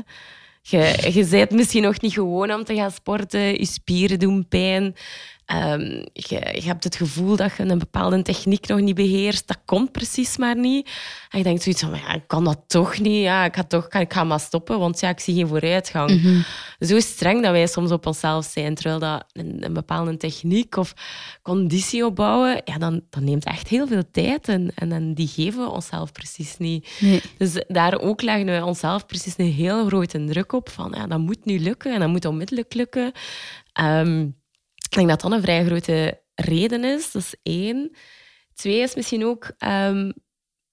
Je, 0.70 1.26
bent 1.30 1.50
misschien 1.50 1.82
nog 1.82 2.00
niet 2.00 2.12
gewoon 2.12 2.52
om 2.52 2.64
te 2.64 2.74
gaan 2.74 2.90
sporten. 2.90 3.40
Je 3.40 3.66
spieren 3.66 4.18
doen 4.18 4.48
pijn. 4.48 4.94
Um, 5.54 6.06
je, 6.12 6.50
je, 6.54 6.62
hebt 6.62 6.84
het 6.84 6.96
gevoel 6.96 7.36
dat 7.36 7.56
je 7.56 7.62
een 7.62 7.78
bepaalde 7.78 8.22
techniek 8.22 8.66
nog 8.66 8.80
niet 8.80 8.94
beheerst. 8.94 9.46
Dat 9.46 9.58
komt 9.64 9.92
precies 9.92 10.36
maar 10.36 10.56
niet. 10.56 10.90
En 11.30 11.38
je 11.38 11.44
denkt 11.44 11.62
zoiets 11.62 11.82
van, 11.82 11.94
ja, 11.94 12.14
ik 12.14 12.26
kan 12.26 12.44
dat 12.44 12.60
toch 12.66 12.98
niet. 12.98 13.22
Ja, 13.22 13.44
ik, 13.44 13.54
ga 13.54 13.64
toch, 13.64 13.88
ik 13.88 14.12
ga 14.12 14.24
maar 14.24 14.40
stoppen, 14.40 14.78
want 14.78 15.00
ja, 15.00 15.08
ik 15.08 15.20
zie 15.20 15.34
geen 15.34 15.48
vooruitgang. 15.48 16.22
Mm 16.22 16.44
Zo 16.78 17.00
streng 17.00 17.42
dat 17.42 17.52
wij 17.52 17.66
soms 17.66 17.90
op 17.90 18.06
onszelf 18.06 18.44
zijn. 18.44 18.74
Terwijl 18.74 18.98
dat 18.98 19.24
een, 19.32 19.64
een 19.64 19.72
bepaalde 19.72 20.16
techniek 20.16 20.76
of 20.76 20.94
conditie 21.42 22.06
opbouwen, 22.06 22.60
ja, 22.64 22.78
dan, 22.78 23.02
dan 23.10 23.24
neemt 23.24 23.44
echt 23.44 23.68
heel 23.68 23.86
veel 23.86 24.04
tijd. 24.10 24.48
En, 24.48 24.70
en, 24.74 24.92
en 24.92 25.14
die 25.14 25.28
geven 25.28 25.60
we 25.60 25.70
onszelf 25.70 26.12
precies 26.12 26.56
niet. 26.56 26.96
Nee. 27.00 27.22
Dus 27.38 27.64
daar 27.68 28.00
ook 28.00 28.22
leggen 28.22 28.46
we 28.46 28.64
onszelf 28.64 29.06
precies 29.06 29.34
een 29.36 29.52
heel 29.52 29.86
grote 29.86 30.24
druk 30.24 30.52
op. 30.52 30.68
Van, 30.68 30.92
ja, 30.96 31.06
dat 31.06 31.18
moet 31.18 31.44
nu 31.44 31.58
lukken 31.58 31.94
en 31.94 32.00
dat 32.00 32.08
moet 32.08 32.24
onmiddellijk 32.24 32.74
lukken. 32.74 33.12
Um, 33.80 34.36
ik 34.88 34.94
denk 34.96 35.08
dat 35.08 35.20
dat 35.20 35.32
een 35.32 35.42
vrij 35.42 35.64
grote 35.64 36.22
reden 36.34 36.84
is. 36.84 37.12
Dat 37.12 37.22
is 37.22 37.34
één. 37.42 37.90
Twee 38.54 38.80
is 38.80 38.94
misschien 38.94 39.24
ook, 39.24 39.50
um, 39.58 40.12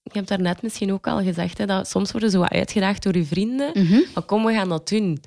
ik 0.03 0.13
heb 0.13 0.27
daarnet 0.27 0.61
misschien 0.61 0.93
ook 0.93 1.07
al 1.07 1.21
gezegd, 1.21 1.57
hè, 1.57 1.65
dat 1.65 1.89
soms 1.89 2.11
worden 2.11 2.31
ze 2.31 2.37
wat 2.37 2.51
uitgedaagd 2.51 3.03
door 3.03 3.17
je 3.17 3.25
vrienden. 3.25 3.71
Mm 3.73 4.03
Maar 4.13 4.23
kom, 4.23 4.45
we 4.45 4.53
gaan 4.53 4.69
dat 4.69 4.89
doen. 4.89 5.23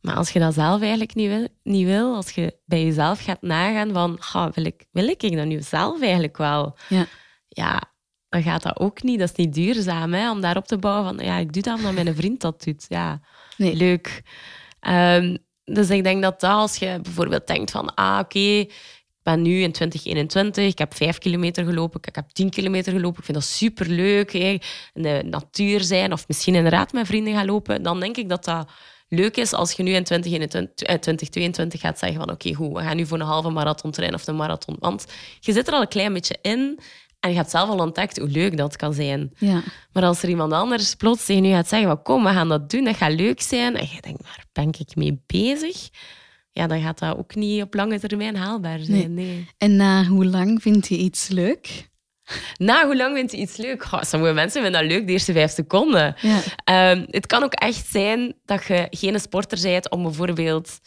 Maar 0.00 0.14
als 0.14 0.30
je 0.30 0.38
dat 0.38 0.54
zelf 0.54 0.80
eigenlijk 0.80 1.14
niet 1.14 1.28
wil, 1.28 1.48
niet 1.62 1.86
wil 1.86 2.14
als 2.14 2.30
je 2.30 2.58
bij 2.64 2.84
jezelf 2.84 3.24
gaat 3.24 3.42
nagaan 3.42 3.92
van, 3.92 4.20
wil, 4.54 4.64
ik, 4.64 4.84
wil 4.90 5.08
ik 5.08 5.36
dat 5.36 5.46
nu 5.46 5.62
zelf 5.62 6.00
eigenlijk 6.00 6.36
wel? 6.36 6.76
Ja. 6.88 7.06
ja, 7.48 7.92
dan 8.28 8.42
gaat 8.42 8.62
dat 8.62 8.80
ook 8.80 9.02
niet. 9.02 9.18
Dat 9.18 9.30
is 9.30 9.36
niet 9.36 9.54
duurzaam 9.54 10.12
hè, 10.12 10.30
om 10.30 10.40
daarop 10.40 10.66
te 10.66 10.78
bouwen 10.78 11.04
van, 11.04 11.26
ja, 11.26 11.36
ik 11.36 11.52
doe 11.52 11.62
dat 11.62 11.76
omdat 11.76 11.92
mijn 11.92 12.14
vriend 12.14 12.40
dat 12.40 12.64
doet. 12.64 12.84
Ja, 12.88 13.20
nee. 13.56 13.74
leuk. 13.74 14.22
Um, 14.80 15.38
dus 15.64 15.90
ik 15.90 16.04
denk 16.04 16.22
dat, 16.22 16.40
dat 16.40 16.50
als 16.50 16.76
je 16.76 16.98
bijvoorbeeld 17.02 17.46
denkt 17.46 17.70
van, 17.70 17.94
ah 17.94 18.18
oké, 18.18 18.38
ik 18.38 19.32
ben 19.32 19.42
nu 19.42 19.60
in 19.60 19.72
2021, 19.72 20.66
ik 20.66 20.78
heb 20.78 20.94
vijf 20.94 21.18
kilometer 21.18 21.64
gelopen, 21.64 22.00
ik 22.02 22.14
heb 22.14 22.28
tien 22.28 22.50
kilometer 22.50 22.92
gelopen, 22.92 23.18
ik 23.18 23.24
vind 23.24 23.38
dat 23.38 23.46
superleuk. 23.46 24.32
Hè. 24.32 24.58
In 24.92 25.02
de 25.02 25.22
natuur 25.30 25.80
zijn 25.80 26.12
of 26.12 26.28
misschien 26.28 26.54
inderdaad 26.54 26.92
met 26.92 27.06
vrienden 27.06 27.34
gaan 27.34 27.46
lopen, 27.46 27.82
dan 27.82 28.00
denk 28.00 28.16
ik 28.16 28.28
dat 28.28 28.44
dat 28.44 28.70
leuk 29.08 29.36
is 29.36 29.52
als 29.52 29.72
je 29.72 29.82
nu 29.82 29.92
in 29.92 30.04
2021, 30.04 30.74
2022 30.74 31.80
gaat 31.80 31.98
zeggen 31.98 32.18
van 32.18 32.30
oké, 32.30 32.54
goed, 32.54 32.72
we 32.72 32.80
gaan 32.80 32.96
nu 32.96 33.06
voor 33.06 33.20
een 33.20 33.26
halve 33.26 33.50
marathon 33.50 33.90
trainen 33.90 34.18
of 34.18 34.26
een 34.26 34.36
marathon. 34.36 34.76
Want 34.78 35.06
je 35.40 35.52
zit 35.52 35.68
er 35.68 35.74
al 35.74 35.80
een 35.80 35.88
klein 35.88 36.12
beetje 36.12 36.38
in 36.42 36.78
en 37.22 37.30
je 37.30 37.36
hebt 37.36 37.50
zelf 37.50 37.68
al 37.68 37.78
ontdekt 37.78 38.18
hoe 38.18 38.28
leuk 38.28 38.56
dat 38.56 38.76
kan 38.76 38.94
zijn. 38.94 39.32
Ja. 39.38 39.62
Maar 39.92 40.04
als 40.04 40.22
er 40.22 40.28
iemand 40.28 40.52
anders 40.52 40.94
plots 40.94 41.24
tegen 41.24 41.44
je 41.44 41.54
gaat 41.54 41.68
zeggen 41.68 41.88
van 41.88 42.02
kom, 42.02 42.24
we 42.24 42.30
gaan 42.30 42.48
dat 42.48 42.70
doen, 42.70 42.84
dat 42.84 42.96
gaat 42.96 43.12
leuk 43.12 43.40
zijn. 43.40 43.76
En 43.76 43.86
je 43.92 44.00
denkt, 44.00 44.22
waar 44.22 44.44
ben 44.52 44.68
ik 44.78 44.96
mee 44.96 45.22
bezig? 45.26 45.88
Ja, 46.50 46.66
dan 46.66 46.80
gaat 46.80 46.98
dat 46.98 47.16
ook 47.16 47.34
niet 47.34 47.62
op 47.62 47.74
lange 47.74 48.00
termijn 48.00 48.36
haalbaar 48.36 48.78
zijn. 48.78 49.14
Nee. 49.14 49.46
En 49.58 49.76
na 49.76 50.04
hoe 50.04 50.26
lang 50.26 50.62
vind 50.62 50.88
je 50.88 50.96
iets 50.96 51.28
leuk? 51.28 51.90
Na 52.56 52.84
hoe 52.84 52.96
lang 52.96 53.16
vind 53.16 53.30
je 53.30 53.36
iets 53.36 53.56
leuk? 53.56 53.84
Goh, 53.84 54.02
sommige 54.02 54.32
mensen 54.32 54.62
vinden 54.62 54.80
dat 54.80 54.90
leuk 54.90 55.06
de 55.06 55.12
eerste 55.12 55.32
vijf 55.32 55.50
seconden. 55.50 56.14
Ja. 56.20 56.40
Ehm, 56.64 57.04
het 57.10 57.26
kan 57.26 57.42
ook 57.42 57.52
echt 57.52 57.86
zijn 57.86 58.34
dat 58.44 58.64
je 58.64 58.86
geen 58.90 59.20
sporter 59.20 59.60
bent 59.62 59.90
om 59.90 60.02
bijvoorbeeld 60.02 60.78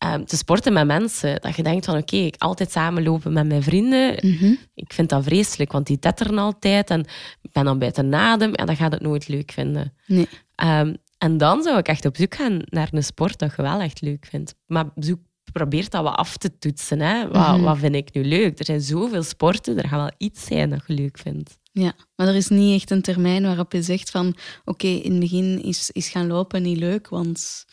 ehm, 0.00 0.24
te 0.24 0.36
sporten 0.36 0.72
met 0.72 0.86
mensen. 0.86 1.40
Dat 1.40 1.56
je 1.56 1.62
denkt 1.62 1.84
van 1.84 1.96
oké, 1.96 2.16
ik 2.16 2.34
altijd 2.38 2.70
samenlopen 2.72 3.32
met 3.32 3.46
mijn 3.46 3.62
vrienden. 3.62 4.14
Mhm. 4.20 4.54
Ik 4.74 4.92
vind 4.92 5.08
dat 5.08 5.24
vreselijk, 5.24 5.72
want 5.72 5.86
die 5.86 5.98
tetteren 5.98 6.38
altijd 6.38 6.90
en 6.90 7.00
ik 7.42 7.52
ben 7.52 7.64
dan 7.64 7.78
buiten 7.78 8.14
adem 8.14 8.54
en 8.54 8.66
dan 8.66 8.76
gaat 8.76 8.92
het 8.92 9.02
nooit 9.02 9.28
leuk 9.28 9.52
vinden. 9.52 9.92
Nee. 10.06 10.28
Ehm, 10.54 10.94
en 11.18 11.38
dan 11.38 11.62
zou 11.62 11.78
ik 11.78 11.88
echt 11.88 12.04
op 12.04 12.16
zoek 12.16 12.34
gaan 12.34 12.62
naar 12.64 12.88
een 12.90 13.04
sport 13.04 13.38
dat 13.38 13.52
je 13.56 13.62
wel 13.62 13.80
echt 13.80 14.00
leuk 14.00 14.26
vindt. 14.30 14.54
Maar 14.66 14.84
zoek, 14.94 15.18
probeer 15.52 15.90
dat 15.90 16.02
wat 16.02 16.14
af 16.16 16.36
te 16.36 16.58
toetsen. 16.58 17.00
Hè. 17.00 17.28
Wat, 17.28 17.48
Mhm. 17.56 17.60
wat 17.62 17.78
vind 17.78 17.94
ik 17.94 18.12
nu 18.14 18.24
leuk? 18.24 18.58
Er 18.58 18.64
zijn 18.64 18.80
zoveel 18.80 19.22
sporten, 19.22 19.78
er 19.78 19.88
gaat 19.88 20.00
wel 20.00 20.28
iets 20.28 20.44
zijn 20.46 20.70
dat 20.70 20.82
je 20.86 20.92
leuk 20.94 21.18
vindt. 21.18 21.58
Ja, 21.72 21.92
maar 22.16 22.26
er 22.28 22.34
is 22.34 22.48
niet 22.48 22.80
echt 22.80 22.90
een 22.90 23.02
termijn 23.02 23.42
waarop 23.42 23.72
je 23.72 23.82
zegt 23.82 24.10
van 24.10 24.34
oké, 24.64 24.86
in 24.86 25.10
het 25.10 25.20
begin 25.20 25.62
is, 25.62 25.90
is 25.90 26.08
gaan 26.08 26.26
lopen 26.26 26.62
niet 26.62 26.78
leuk, 26.78 27.08
want 27.08 27.64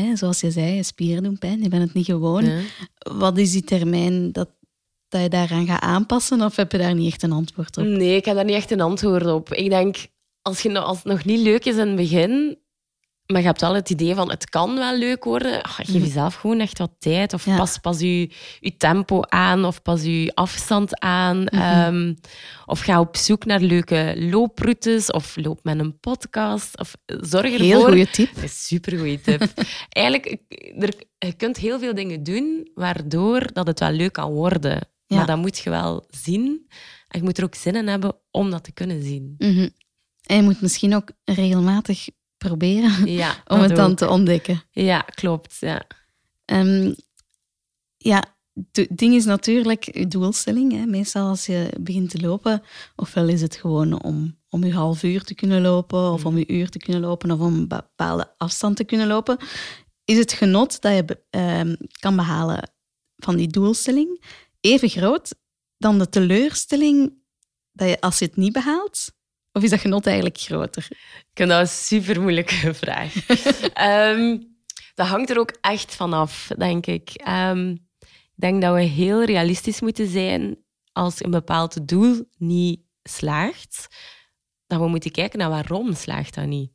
hè, 0.00 0.16
zoals 0.16 0.40
je 0.40 0.50
zei, 0.50 0.74
je 0.74 0.82
spieren 0.82 1.22
doen 1.22 1.38
pijn, 1.38 1.62
je 1.62 1.68
bent 1.68 1.82
het 1.82 1.94
niet 1.94 2.06
gewoon. 2.06 2.44
Ja. 2.44 2.60
Wat 2.98 3.38
is 3.38 3.52
die 3.52 3.64
termijn 3.64 4.32
dat, 4.32 4.48
dat 5.08 5.22
je 5.22 5.28
daaraan 5.28 5.66
gaat 5.66 5.82
aanpassen 5.82 6.42
of 6.42 6.56
heb 6.56 6.72
je 6.72 6.78
daar 6.78 6.94
niet 6.94 7.12
echt 7.12 7.22
een 7.22 7.32
antwoord 7.32 7.76
op? 7.76 7.84
Nee, 7.84 8.16
ik 8.16 8.24
heb 8.24 8.34
daar 8.34 8.44
niet 8.44 8.54
echt 8.54 8.70
een 8.70 8.80
antwoord 8.80 9.26
op. 9.26 9.52
Ik 9.52 9.70
denk, 9.70 9.96
als, 10.42 10.60
je, 10.60 10.68
no- 10.68 10.80
als 10.80 10.96
het 10.96 11.06
nog 11.06 11.24
niet 11.24 11.40
leuk 11.40 11.64
is 11.64 11.76
in 11.76 11.86
het 11.86 11.96
begin, 11.96 12.58
maar 13.32 13.40
je 13.40 13.46
hebt 13.46 13.60
wel 13.60 13.74
het 13.74 13.90
idee 13.90 14.14
van 14.14 14.30
het 14.30 14.50
kan 14.50 14.74
wel 14.74 14.98
leuk 14.98 15.24
worden, 15.24 15.62
ah, 15.62 15.72
geef 15.72 15.88
jezelf 15.88 16.34
gewoon 16.34 16.60
echt 16.60 16.78
wat 16.78 16.92
tijd. 16.98 17.32
Of 17.32 17.44
Ja. 17.44 17.56
pas, 17.56 17.78
pas 17.78 18.00
je, 18.00 18.30
je 18.60 18.76
tempo 18.76 19.20
aan, 19.22 19.64
of 19.64 19.82
pas 19.82 20.02
je 20.02 20.30
afstand 20.34 21.00
aan. 21.00 21.46
Ehm, 21.46 22.14
of 22.66 22.80
ga 22.80 23.00
op 23.00 23.16
zoek 23.16 23.44
naar 23.44 23.60
leuke 23.60 24.14
looproutes, 24.16 25.10
of 25.10 25.36
loop 25.36 25.60
met 25.62 25.78
een 25.78 25.98
podcast. 26.00 26.78
Of 26.78 26.96
zorg 27.06 27.52
ervoor... 27.52 27.66
Heel 27.66 27.84
goede 27.84 28.10
tip. 28.10 28.36
Een 28.36 28.48
supergoeie 28.48 29.20
tip. 29.20 29.42
Eigenlijk, 29.88 30.36
er, 30.78 30.94
je 31.18 31.32
kunt 31.32 31.56
heel 31.56 31.78
veel 31.78 31.94
dingen 31.94 32.22
doen 32.22 32.70
waardoor 32.74 33.52
dat 33.52 33.66
het 33.66 33.80
wel 33.80 33.90
leuk 33.92 34.12
kan 34.12 34.32
worden. 34.32 34.78
Ja. 35.06 35.16
Maar 35.16 35.26
dat 35.26 35.38
moet 35.38 35.58
je 35.58 35.70
wel 35.70 36.04
zien. 36.10 36.66
En 37.08 37.18
je 37.18 37.24
moet 37.24 37.38
er 37.38 37.44
ook 37.44 37.54
zin 37.54 37.76
in 37.76 37.88
hebben 37.88 38.16
om 38.30 38.50
dat 38.50 38.64
te 38.64 38.72
kunnen 38.72 39.02
zien. 39.02 39.34
Mhm. 39.38 39.68
En 40.22 40.36
je 40.36 40.42
moet 40.42 40.60
misschien 40.60 40.94
ook 40.94 41.10
regelmatig 41.24 42.08
proberen 42.42 43.06
Ja, 43.06 43.42
om 43.46 43.60
het 43.60 43.76
dan 43.76 43.90
ook. 43.90 43.96
te 43.96 44.08
ontdekken. 44.08 44.62
Ja, 44.70 45.00
klopt. 45.00 45.56
Ja. 45.60 45.82
Ehm, 46.44 46.92
ja, 47.96 48.24
het 48.72 48.88
ding 48.90 49.14
is 49.14 49.24
natuurlijk 49.24 49.96
je 49.96 50.06
doelstelling. 50.08 50.72
Hè. 50.72 50.86
Meestal 50.86 51.28
als 51.28 51.46
je 51.46 51.72
begint 51.80 52.10
te 52.10 52.20
lopen, 52.20 52.62
ofwel 52.96 53.28
is 53.28 53.40
het 53.40 53.56
gewoon 53.56 54.02
om, 54.02 54.38
om 54.48 54.64
je 54.64 54.72
half 54.72 55.02
uur 55.02 55.22
te 55.22 55.34
kunnen 55.34 55.62
lopen, 55.62 56.12
of 56.12 56.26
om 56.26 56.38
je 56.38 56.48
uur 56.48 56.68
te 56.68 56.78
kunnen 56.78 57.00
lopen, 57.02 57.30
of 57.30 57.40
om 57.40 57.54
een 57.54 57.68
bepaalde 57.68 58.34
afstand 58.38 58.76
te 58.76 58.84
kunnen 58.84 59.06
lopen, 59.06 59.36
is 60.04 60.18
het 60.18 60.32
genot 60.32 60.80
dat 60.80 60.92
je 60.92 61.22
ehm, 61.30 61.74
kan 62.00 62.16
behalen 62.16 62.70
van 63.16 63.36
die 63.36 63.48
doelstelling 63.48 64.24
even 64.60 64.88
groot 64.88 65.34
dan 65.78 65.98
de 65.98 66.08
teleurstelling 66.08 67.20
dat 67.72 67.88
je 67.88 68.00
als 68.00 68.18
je 68.18 68.24
het 68.24 68.36
niet 68.36 68.52
behaalt? 68.52 69.12
Of 69.52 69.62
is 69.62 69.70
dat 69.70 69.80
genot 69.80 70.06
eigenlijk 70.06 70.38
groter? 70.38 70.86
Ik 70.90 71.30
vind 71.34 71.48
dat 71.48 71.60
een 71.60 71.68
super 71.68 72.20
moeilijke 72.20 72.74
vraag. 72.82 73.26
Ehm, 73.74 74.38
dat 74.94 75.06
hangt 75.06 75.30
er 75.30 75.38
ook 75.38 75.56
echt 75.60 75.94
vanaf, 75.94 76.50
denk 76.56 76.86
ik. 76.86 77.10
Ehm, 77.10 77.70
ik 78.00 78.48
denk 78.48 78.62
dat 78.62 78.74
we 78.74 78.80
heel 78.80 79.24
realistisch 79.24 79.80
moeten 79.80 80.08
zijn 80.08 80.56
als 80.92 81.24
een 81.24 81.30
bepaald 81.30 81.88
doel 81.88 82.28
niet 82.38 82.80
slaagt. 83.02 83.86
Dat 84.66 84.80
we 84.80 84.88
moeten 84.88 85.10
kijken 85.10 85.38
naar 85.38 85.50
waarom 85.50 85.94
slaagt 85.94 86.34
dat 86.34 86.46
niet. 86.46 86.70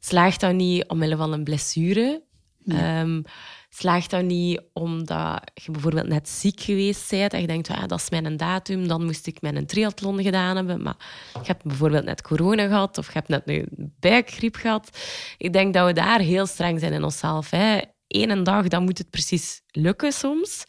Slaagt 0.00 0.40
dat 0.40 0.54
niet 0.54 0.88
omwille 0.88 1.16
van 1.16 1.32
een 1.32 1.44
blessure? 1.44 2.26
Ehm, 2.68 3.22
slaagt 3.68 4.10
dat 4.10 4.22
niet 4.22 4.60
omdat 4.72 5.40
je 5.54 5.70
bijvoorbeeld 5.70 6.06
net 6.06 6.28
ziek 6.28 6.60
geweest 6.60 7.10
bent 7.10 7.32
en 7.32 7.40
je 7.40 7.46
denkt, 7.46 7.68
ah, 7.68 7.86
dat 7.86 8.00
is 8.00 8.10
mijn 8.10 8.36
datum, 8.36 8.88
dan 8.88 9.04
moest 9.04 9.26
ik 9.26 9.40
mijn 9.40 9.66
triathlon 9.66 10.22
gedaan 10.22 10.56
hebben. 10.56 10.82
Maar 10.82 10.96
je 11.32 11.46
hebt 11.46 11.64
bijvoorbeeld 11.64 12.04
net 12.04 12.22
corona 12.22 12.66
gehad 12.66 12.98
of 12.98 13.06
je 13.06 13.12
hebt 13.12 13.28
net 13.28 13.42
een 13.44 13.94
buikgriep 14.00 14.56
gehad. 14.56 14.98
Ik 15.38 15.52
denk 15.52 15.74
dat 15.74 15.86
we 15.86 15.92
daar 15.92 16.20
heel 16.20 16.46
streng 16.46 16.80
zijn 16.80 16.92
in 16.92 17.04
onszelf. 17.04 17.50
Hè. 17.50 17.80
Eén 18.06 18.44
dag, 18.44 18.68
dan 18.68 18.84
moet 18.84 18.98
het 18.98 19.10
precies 19.10 19.62
lukken 19.66 20.12
soms. 20.12 20.64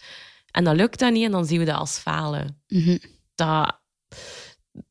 En 0.52 0.64
dan 0.64 0.76
lukt 0.76 1.00
dat 1.00 1.12
niet 1.12 1.26
en 1.26 1.32
dan 1.32 1.46
zien 1.46 1.60
we 1.60 1.66
dat 1.66 1.80
als 1.80 1.98
falen. 1.98 2.62
Mhm. 2.68 2.98
Dat, 3.36 3.80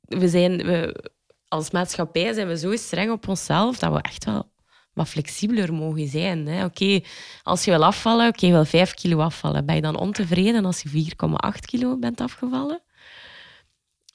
we 0.00 0.28
zijn, 0.28 0.56
we, 0.56 1.04
als 1.48 1.70
maatschappij 1.70 2.32
zijn 2.32 2.48
we 2.48 2.58
zo 2.58 2.76
streng 2.76 3.10
op 3.10 3.28
onszelf 3.28 3.78
dat 3.78 3.92
we 3.92 4.00
echt 4.00 4.24
wel 4.24 4.52
wat 4.98 5.08
flexibeler 5.08 5.74
mogen 5.74 6.08
zijn. 6.08 6.64
Oké, 6.64 7.00
als 7.42 7.64
je 7.64 7.70
wil 7.70 7.84
afvallen, 7.84 8.28
oké, 8.28 8.46
je 8.46 8.52
wil 8.52 8.64
5 8.64 8.94
kilo 8.94 9.18
afvallen. 9.20 9.66
Ben 9.66 9.74
je 9.74 9.80
dan 9.80 9.98
ontevreden 9.98 10.64
als 10.64 10.82
je 10.82 10.88
4,8 10.88 11.64
kilo 11.64 11.96
bent 11.96 12.20
afgevallen? 12.20 12.82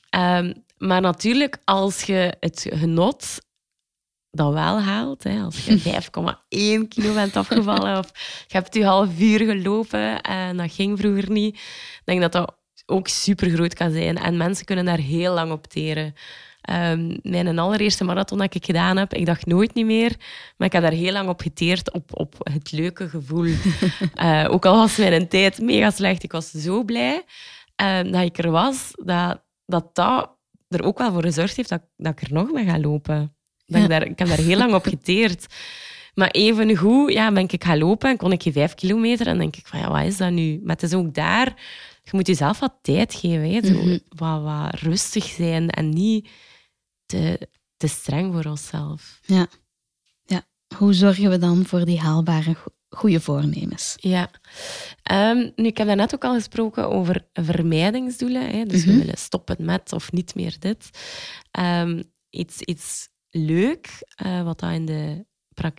Ehm, 0.10 0.54
maar 0.78 1.02
natuurlijk, 1.02 1.58
als 1.64 2.04
je 2.04 2.36
het 2.40 2.68
genot 2.70 3.38
dat 4.32 4.54
wel 4.54 4.82
haalt, 4.82 5.24
hè, 5.24 5.42
als 5.42 5.66
je 5.66 5.80
5,1 6.84 6.88
kilo 6.88 7.14
bent 7.14 7.36
afgevallen 7.36 7.98
of 7.98 8.12
je 8.48 8.58
hebt 8.58 8.74
je 8.74 8.86
half 8.86 9.20
uur 9.20 9.40
gelopen 9.40 10.22
en 10.22 10.58
dat 10.58 10.72
ging 10.72 11.00
vroeger 11.00 11.32
niet, 11.32 11.56
ik 11.56 12.02
denk 12.06 12.22
dat 12.22 12.32
dat 12.32 12.56
ook 12.86 13.08
super 13.08 13.50
groot 13.50 13.74
kan 13.74 13.92
zijn. 13.92 14.18
En 14.18 14.38
mensen 14.38 14.66
kunnen 14.66 14.86
daar 14.86 14.98
heel 14.98 15.34
lang 15.34 15.52
op 15.52 15.68
teren. 15.68 16.16
Ehm, 16.64 17.18
mijn 17.22 17.60
allereerste 17.60 18.04
marathon 18.04 18.38
dat 18.38 18.56
ik 18.56 18.66
gedaan 18.66 18.98
heb, 18.98 19.14
ik 19.14 19.26
dacht 19.26 19.46
nooit 19.46 19.74
niet 19.74 19.86
meer, 19.86 20.16
maar 20.58 20.68
ik 20.68 20.74
heb 20.74 20.82
daar 20.82 20.92
heel 20.92 21.12
lang 21.12 21.30
op 21.30 21.42
geteerd, 21.42 21.92
op, 21.92 22.20
op 22.20 22.36
het 22.40 22.72
leuke 22.72 23.10
gevoel. 23.10 23.54
Eh, 24.14 24.48
ook 24.50 24.66
al 24.66 24.76
was 24.78 24.98
mijn 24.98 25.28
tijd 25.28 25.62
mega 25.62 25.90
slecht, 25.92 26.24
ik 26.24 26.32
was 26.32 26.52
zo 26.52 26.84
blij 26.84 27.24
eh, 27.76 28.00
dat 28.04 28.22
ik 28.22 28.38
er 28.38 28.52
was, 28.52 28.92
dat, 29.06 29.42
dat 29.66 29.96
dat 29.96 30.32
er 30.70 30.84
ook 30.84 30.98
wel 30.98 31.12
voor 31.12 31.24
gezorgd 31.24 31.56
heeft 31.56 31.70
dat, 31.70 31.82
dat 31.98 32.12
ik 32.12 32.28
er 32.28 32.34
nog 32.34 32.52
mee 32.52 32.66
ga 32.66 32.80
lopen. 32.80 33.36
Dat 33.66 33.82
ik, 33.84 33.90
daar, 33.90 34.06
ik 34.08 34.20
heb 34.20 34.28
daar 34.28 34.38
heel 34.38 34.58
lang 34.58 34.74
op 34.74 34.86
geteerd. 34.86 35.46
Maar 36.14 36.30
even 36.32 36.78
goed, 36.78 37.14
ja, 37.14 37.32
ben 37.32 37.48
ik 37.50 37.64
gaan 37.64 37.78
lopen 37.78 38.10
en 38.10 38.18
kon 38.18 38.32
ik 38.32 38.42
je 38.42 38.52
vijf 38.52 38.74
kilometer. 38.76 39.28
En 39.28 39.38
denk 39.38 39.56
ik 39.56 39.68
van, 39.68 39.80
ja, 39.80 39.90
wat 39.92 40.04
is 40.04 40.18
dat 40.18 40.32
nu? 40.32 40.60
Maar 40.64 40.76
het 40.76 40.84
is 40.84 40.94
ook 40.94 41.14
daar, 41.14 41.54
je 42.04 42.10
moet 42.12 42.28
jezelf 42.28 42.60
wat 42.60 42.74
tijd 42.82 43.14
geven. 43.14 43.52
Hè? 43.52 43.66
Zo, 43.68 43.74
Mhm. 43.74 43.98
wat, 44.10 44.42
wat 44.42 44.80
rustig 44.82 45.24
zijn 45.26 45.70
en 45.70 45.90
niet 45.90 46.30
te, 47.20 47.50
te 47.78 47.88
streng 47.88 48.34
voor 48.34 48.46
onszelf. 48.52 49.20
Ja. 49.26 49.48
ja. 50.26 50.44
Hoe 50.78 50.94
zorgen 50.94 51.30
we 51.30 51.38
dan 51.38 51.66
voor 51.66 51.86
die 51.86 52.00
haalbare 52.00 52.54
go- 52.54 52.74
goede 52.90 53.22
voornemens? 53.22 53.96
Ja. 54.00 54.30
Ehm, 55.04 55.50
nu, 55.56 55.66
ik 55.66 55.78
heb 55.78 55.88
daarnet 55.88 56.14
ook 56.16 56.24
al 56.24 56.34
gesproken 56.34 56.90
over 56.90 57.28
vermijdingsdoelen. 57.34 58.50
Hè? 58.50 58.64
Dus 58.66 58.86
we 58.86 58.92
Mhm. 58.92 59.00
willen 59.00 59.18
stoppen 59.18 59.66
met 59.66 59.94
of 59.94 60.12
niet 60.12 60.36
meer 60.36 60.56
dit. 60.60 60.90
Ehm, 61.52 62.04
iets, 62.30 62.62
iets 62.62 63.10
leuk, 63.30 64.04
eh, 64.16 64.44
wat 64.44 64.60
dat 64.60 64.72
in 64.72 64.86
de, 64.86 65.26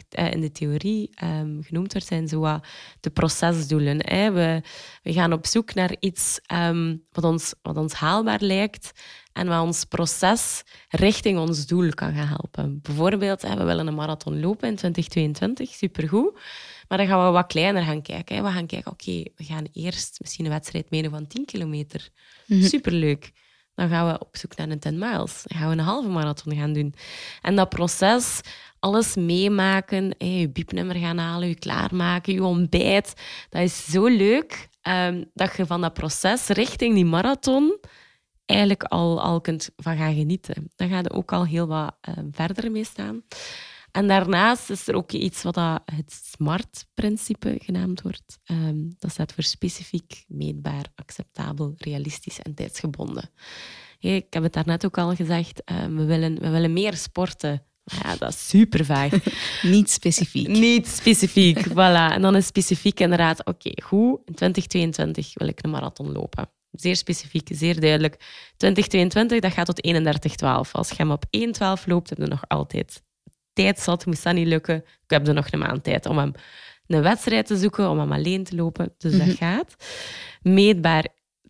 in 0.08 0.40
de 0.40 0.52
theorie 0.52 1.10
ehm, 1.14 1.62
genoemd 1.62 1.92
wordt, 1.92 2.06
zijn 2.06 2.28
zo 2.28 2.40
wat 2.40 2.66
de 3.00 3.10
procesdoelen. 3.10 4.06
Hè? 4.06 4.32
We, 4.32 4.62
we 5.02 5.12
gaan 5.12 5.32
op 5.32 5.46
zoek 5.46 5.74
naar 5.74 5.96
iets 6.00 6.40
ehm, 6.46 6.96
wat, 7.12 7.24
ons, 7.24 7.54
wat 7.62 7.76
ons 7.76 7.92
haalbaar 7.92 8.40
lijkt 8.40 8.92
en 9.32 9.46
wat 9.46 9.62
ons 9.62 9.84
proces 9.84 10.62
richting 10.88 11.38
ons 11.38 11.66
doel 11.66 11.90
kan 11.90 12.14
gaan 12.14 12.26
helpen. 12.26 12.78
Bijvoorbeeld, 12.82 13.42
hè, 13.42 13.56
we 13.56 13.64
willen 13.64 13.86
een 13.86 13.94
marathon 13.94 14.40
lopen 14.40 14.68
in 14.68 14.76
2022, 14.76 15.68
supergoed. 15.74 16.38
Maar 16.88 16.98
dan 16.98 17.06
gaan 17.06 17.24
we 17.24 17.30
wat 17.30 17.46
kleiner 17.46 17.82
gaan 17.82 18.02
kijken. 18.02 18.36
Hè. 18.36 18.42
We 18.42 18.50
gaan 18.50 18.66
kijken, 18.66 18.92
oké, 18.92 19.22
we 19.36 19.44
gaan 19.44 19.66
eerst 19.72 20.20
misschien 20.20 20.44
een 20.44 20.50
wedstrijd 20.50 20.90
meedoen 20.90 21.10
van 21.10 21.26
10 21.26 21.44
kilometer. 21.44 22.08
Superleuk. 22.48 23.32
Dan 23.74 23.88
gaan 23.88 24.12
we 24.12 24.18
op 24.18 24.36
zoek 24.36 24.56
naar 24.56 24.68
een 24.68 24.78
10 24.78 24.98
miles. 24.98 25.42
Dan 25.42 25.58
gaan 25.58 25.68
we 25.68 25.76
een 25.76 25.84
halve 25.84 26.08
marathon 26.08 26.54
gaan 26.54 26.72
doen. 26.72 26.94
En 27.40 27.56
dat 27.56 27.68
proces, 27.68 28.40
alles 28.84 29.14
meemaken. 29.16 30.14
Je 30.18 30.50
biepnummer 30.50 30.96
gaan 30.96 31.18
halen, 31.18 31.48
je 31.48 31.54
klaarmaken, 31.54 32.32
je 32.32 32.44
ontbijt. 32.44 33.12
Dat 33.48 33.62
is 33.62 33.84
zo 33.84 34.06
leuk 34.06 34.68
ehm, 34.80 35.24
dat 35.34 35.56
je 35.56 35.66
van 35.66 35.80
dat 35.80 35.94
proces 35.94 36.48
richting 36.48 36.94
die 36.94 37.04
marathon 37.04 37.78
eigenlijk 38.46 38.82
al, 38.82 39.22
al 39.22 39.40
kunt 39.40 39.70
van 39.76 39.96
gaan 39.96 40.14
genieten. 40.14 40.70
Dan 40.76 40.88
ga 40.88 40.98
je 40.98 41.10
ook 41.10 41.32
al 41.32 41.46
heel 41.46 41.66
wat 41.66 41.96
ehm, 42.00 42.26
verder 42.30 42.70
mee 42.70 42.84
staan. 42.84 43.22
En 43.90 44.08
daarnaast 44.08 44.70
is 44.70 44.88
er 44.88 44.94
ook 44.94 45.12
iets 45.12 45.42
wat 45.42 45.54
dat 45.54 45.82
het 45.84 46.12
SMART-principe 46.12 47.56
genaamd 47.58 48.02
wordt. 48.02 48.38
Ehm, 48.44 48.78
dat 48.98 49.10
staat 49.10 49.32
voor 49.32 49.44
specifiek, 49.44 50.24
meetbaar, 50.28 50.84
acceptabel, 50.94 51.74
realistisch 51.76 52.40
en 52.40 52.54
tijdsgebonden. 52.54 53.30
ik 53.98 54.32
heb 54.32 54.42
het 54.42 54.52
daarnet 54.52 54.84
ook 54.84 54.98
al 54.98 55.14
gezegd, 55.14 55.62
we, 55.88 56.04
willen, 56.04 56.40
we 56.40 56.50
willen 56.50 56.72
meer 56.72 56.96
sporten 56.96 57.66
ja, 57.84 58.16
dat 58.16 58.28
is 58.28 58.48
super 58.48 58.84
vaag. 58.84 59.12
Niet 59.62 59.90
specifiek. 59.90 60.48
Niet 60.48 60.88
specifiek, 60.88 61.68
voilà. 61.68 62.12
En 62.12 62.22
dan 62.22 62.36
is 62.36 62.46
specifiek 62.46 63.00
inderdaad, 63.00 63.38
oké, 63.38 63.50
okay, 63.50 63.84
goed, 63.84 64.20
in 64.24 64.34
2022 64.34 65.30
wil 65.34 65.48
ik 65.48 65.62
een 65.62 65.70
marathon 65.70 66.12
lopen. 66.12 66.50
Zeer 66.70 66.96
specifiek, 66.96 67.48
zeer 67.52 67.80
duidelijk. 67.80 68.16
2022, 68.56 69.40
dat 69.40 69.52
gaat 69.52 69.66
tot 69.66 69.86
31.12. 70.66 70.70
Als 70.72 70.88
je 70.88 70.94
hem 70.96 71.10
op 71.10 71.24
1.12 71.36 71.84
loopt, 71.86 72.08
heb 72.08 72.18
je 72.18 72.26
nog 72.26 72.44
altijd 72.48 73.02
tijd 73.52 73.78
zat. 73.80 74.06
Moest 74.06 74.22
dat 74.22 74.34
niet 74.34 74.46
lukken, 74.46 74.76
ik 74.76 75.10
heb 75.10 75.26
er 75.28 75.34
nog 75.34 75.50
een 75.50 75.58
maand 75.58 75.84
tijd 75.84 76.06
om 76.06 76.18
hem 76.18 76.32
een 76.86 77.02
wedstrijd 77.02 77.46
te 77.46 77.56
zoeken, 77.56 77.90
om 77.90 77.98
hem 77.98 78.12
alleen 78.12 78.44
te 78.44 78.56
lopen. 78.56 78.94
Dus 78.98 79.12
dat 79.12 79.26
mhm. 79.26 79.36
gaat. 79.36 79.76
Meetbaar, 80.42 81.08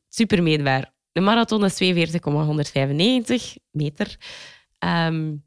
super 0.09 0.43
meetbaar. 0.43 0.93
De 1.13 1.21
marathon 1.21 1.65
is 1.65 1.75
42,195 1.75 3.57
meter. 3.71 4.17
Um, 4.79 5.45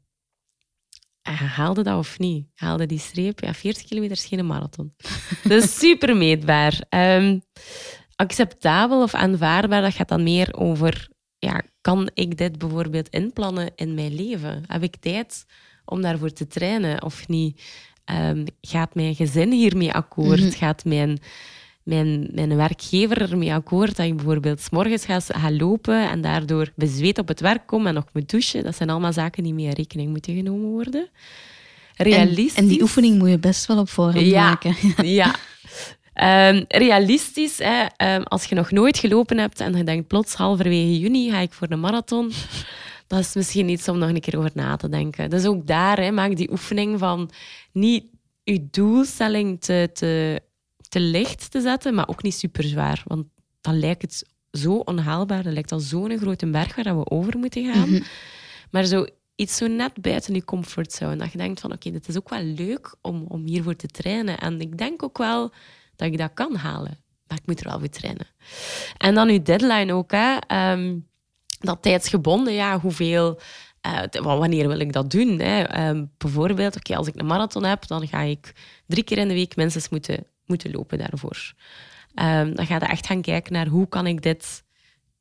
haalde 1.32 1.82
dat 1.82 1.98
of 1.98 2.18
niet? 2.18 2.46
Haalde 2.54 2.86
die 2.86 2.98
streep? 2.98 3.40
Ja, 3.40 3.54
40 3.54 3.84
kilometer 3.84 4.16
is 4.16 4.24
geen 4.24 4.46
marathon. 4.46 4.94
Dat 5.42 5.62
is 5.62 5.78
super 5.78 6.16
meetbaar. 6.16 6.80
Um, 6.90 7.42
acceptabel 8.16 9.02
of 9.02 9.14
aanvaardbaar, 9.14 9.82
dat 9.82 9.94
gaat 9.94 10.08
dan 10.08 10.22
meer 10.22 10.54
over... 10.54 11.08
Ja, 11.38 11.62
kan 11.80 12.10
ik 12.14 12.36
dit 12.36 12.58
bijvoorbeeld 12.58 13.08
inplannen 13.08 13.70
in 13.74 13.94
mijn 13.94 14.14
leven? 14.14 14.64
Heb 14.66 14.82
ik 14.82 14.96
tijd 14.96 15.44
om 15.84 16.02
daarvoor 16.02 16.32
te 16.32 16.46
trainen 16.46 17.02
of 17.02 17.28
niet? 17.28 17.62
Um, 18.04 18.44
gaat 18.60 18.94
mijn 18.94 19.14
gezin 19.14 19.52
hiermee 19.52 19.92
akkoord? 19.92 20.40
Mhm. 20.40 20.50
Gaat 20.50 20.84
mijn 20.84 21.18
mijn, 21.88 22.28
mijn 22.32 22.56
werkgever 22.56 23.30
ermee 23.30 23.52
akkoord 23.52 23.96
dat 23.96 24.06
ik 24.06 24.16
bijvoorbeeld 24.16 24.60
s 24.60 24.70
morgens 24.70 25.04
ga, 25.04 25.20
ga 25.20 25.52
lopen 25.52 26.10
en 26.10 26.20
daardoor 26.20 26.72
bezweet 26.76 27.18
op 27.18 27.28
het 27.28 27.40
werk 27.40 27.66
kom 27.66 27.86
en 27.86 27.94
nog 27.94 28.04
moet 28.12 28.30
douchen. 28.30 28.64
Dat 28.64 28.76
zijn 28.76 28.90
allemaal 28.90 29.12
zaken 29.12 29.42
die 29.42 29.54
mee 29.54 29.64
in 29.64 29.72
rekening 29.72 30.10
moeten 30.10 30.34
genomen 30.34 30.70
worden. 30.70 31.08
Realistisch. 31.96 32.54
En, 32.54 32.66
die 32.66 32.82
oefening 32.82 33.18
moet 33.18 33.28
je 33.28 33.38
best 33.38 33.66
wel 33.66 33.78
op 33.78 33.88
voorhand 33.88 34.26
ja, 34.26 34.42
maken. 34.42 34.74
ja. 35.20 35.34
Um, 36.50 36.64
realistisch, 36.68 37.58
hè, 37.58 38.14
um, 38.14 38.22
als 38.22 38.44
je 38.44 38.54
nog 38.54 38.70
nooit 38.70 38.98
gelopen 38.98 39.38
hebt 39.38 39.60
en 39.60 39.76
je 39.76 39.84
denkt 39.84 40.06
plots 40.06 40.34
halverwege 40.34 40.98
juni 40.98 41.30
ga 41.30 41.38
ik 41.38 41.52
voor 41.52 41.66
een 41.70 41.80
marathon, 41.80 42.32
dat 43.06 43.18
is 43.18 43.34
misschien 43.34 43.68
iets 43.68 43.88
om 43.88 43.98
nog 43.98 44.08
een 44.08 44.20
keer 44.20 44.38
over 44.38 44.50
na 44.54 44.76
te 44.76 44.88
denken. 44.88 45.30
Dus 45.30 45.44
ook 45.44 45.66
daar, 45.66 46.00
hè, 46.00 46.10
maak 46.10 46.36
die 46.36 46.50
oefening 46.50 46.98
van 46.98 47.30
niet 47.72 48.04
je 48.42 48.68
doelstelling 48.70 49.60
te, 49.60 49.90
te 49.92 50.40
te 50.88 51.00
licht 51.00 51.50
te 51.50 51.60
zetten, 51.60 51.94
maar 51.94 52.08
ook 52.08 52.22
niet 52.22 52.34
super 52.34 52.64
zwaar. 52.64 53.02
Want 53.06 53.26
dan 53.60 53.78
lijkt 53.78 54.02
het 54.02 54.24
zo 54.50 54.74
onhaalbaar. 54.74 55.42
Dan 55.42 55.52
lijkt 55.52 55.72
al 55.72 55.80
zo'n 55.80 56.18
grote 56.18 56.50
berg 56.50 56.76
waar 56.76 56.98
we 56.98 57.10
over 57.10 57.38
moeten 57.38 57.72
gaan. 57.72 57.90
Mhm. 57.90 58.02
Maar 58.70 58.84
zo 58.84 59.06
iets 59.34 59.56
zo 59.56 59.66
net 59.66 60.00
buiten 60.00 60.34
je 60.34 60.44
comfortzone. 60.44 61.16
Dat 61.16 61.32
je 61.32 61.38
denkt 61.38 61.60
van 61.60 61.72
oké, 61.72 61.90
dit 61.90 62.08
is 62.08 62.16
ook 62.16 62.28
wel 62.28 62.42
leuk 62.42 62.94
om, 63.00 63.24
om 63.28 63.46
hiervoor 63.46 63.76
te 63.76 63.86
trainen. 63.86 64.38
En 64.38 64.60
ik 64.60 64.78
denk 64.78 65.02
ook 65.02 65.18
wel 65.18 65.52
dat 65.96 66.08
ik 66.08 66.18
dat 66.18 66.30
kan 66.34 66.54
halen. 66.54 66.98
Maar 67.26 67.38
ik 67.38 67.46
moet 67.46 67.60
er 67.60 67.68
wel 67.68 67.78
voor 67.78 67.88
trainen. 67.88 68.26
En 68.96 69.14
dan 69.14 69.28
uw 69.28 69.42
deadline 69.42 69.92
ook. 69.92 70.10
Hè. 70.10 70.36
Um, 70.72 71.06
dat 71.60 71.82
tijdsgebonden, 71.82 72.52
ja, 72.52 72.80
hoeveel... 72.80 73.40
Uh, 73.86 74.22
wanneer 74.22 74.68
wil 74.68 74.78
ik 74.78 74.92
dat 74.92 75.10
doen? 75.10 75.38
Hè? 75.38 75.62
Ehm, 75.62 76.04
bijvoorbeeld, 76.18 76.76
oké, 76.76 76.96
als 76.96 77.06
ik 77.06 77.20
een 77.20 77.26
marathon 77.26 77.64
heb, 77.64 77.86
dan 77.86 78.08
ga 78.08 78.20
ik 78.20 78.52
drie 78.86 79.02
keer 79.02 79.18
in 79.18 79.28
de 79.28 79.34
week 79.34 79.56
minstens 79.56 79.88
moeten 79.88 80.26
moeten 80.48 80.70
lopen 80.70 80.98
daarvoor. 80.98 81.52
Um, 82.14 82.54
dan 82.54 82.66
ga 82.66 82.74
je 82.74 82.80
echt 82.80 83.06
gaan 83.06 83.20
kijken 83.20 83.52
naar 83.52 83.66
hoe 83.66 83.88
kan 83.88 84.06
ik 84.06 84.22
dit 84.22 84.62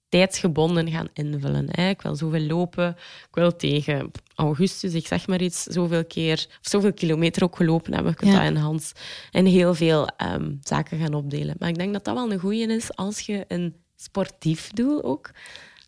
tijdsgebonden 0.10 0.92
gaan 0.92 1.08
invullen. 1.14 1.68
Hè. 1.72 1.90
Ik 1.90 2.02
wil 2.02 2.16
zoveel 2.16 2.42
lopen, 2.42 2.90
ik 3.30 3.36
wil 3.36 3.56
tegen 3.56 4.12
augustus, 4.36 4.94
ik 4.94 5.08
zeg 5.08 5.28
maar 5.28 5.42
iets, 5.42 5.64
zoveel 5.64 6.06
keer, 6.06 6.48
of 6.50 6.70
zoveel 6.70 6.94
kilometer 6.94 7.44
ook 7.44 7.56
gelopen 7.56 7.94
hebben. 7.94 8.12
Ik 8.12 8.18
kan 8.18 8.30
ja. 8.30 8.38
dat 8.38 8.48
in 8.48 8.56
Hans 8.56 8.92
en 9.32 9.46
heel 9.46 9.74
veel 9.74 10.08
ehm, 10.08 10.56
zaken 10.62 11.00
gaan 11.00 11.14
opdelen. 11.14 11.56
Maar 11.60 11.70
ik 11.70 11.78
denk 11.78 11.94
dat 11.94 12.06
dat 12.06 12.16
wel 12.16 12.32
een 12.32 12.40
goeie 12.40 12.68
is 12.68 12.96
als 12.96 13.20
je 13.20 13.46
een 13.48 13.76
sportief 13.96 14.72
doel 14.72 15.04
ook 15.04 15.32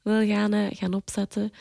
wil 0.04 0.28
gaan, 0.28 0.54
uh, 0.54 0.67
gaan 0.69 0.93
opzetten 0.93 1.52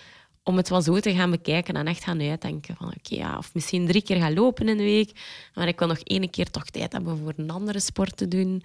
om 0.48 0.56
het 0.56 0.68
wel 0.68 0.82
zo 0.82 1.00
te 1.00 1.14
gaan 1.14 1.30
bekijken 1.30 1.74
en 1.74 1.86
echt 1.86 2.04
gaan 2.04 2.20
uitdenken. 2.20 2.76
Van, 2.76 2.86
oké, 2.86 3.14
ja, 3.14 3.38
of 3.38 3.54
misschien 3.54 3.86
drie 3.86 4.02
keer 4.02 4.16
gaan 4.16 4.34
lopen 4.34 4.68
in 4.68 4.76
de 4.76 4.82
week, 4.82 5.10
maar 5.54 5.68
ik 5.68 5.78
wil 5.78 5.88
nog 5.88 5.98
één 5.98 6.30
keer 6.30 6.50
toch 6.50 6.64
tijd 6.64 6.92
hebben 6.92 7.18
voor 7.18 7.32
een 7.36 7.50
andere 7.50 7.80
sport 7.80 8.16
te 8.16 8.28
doen. 8.28 8.62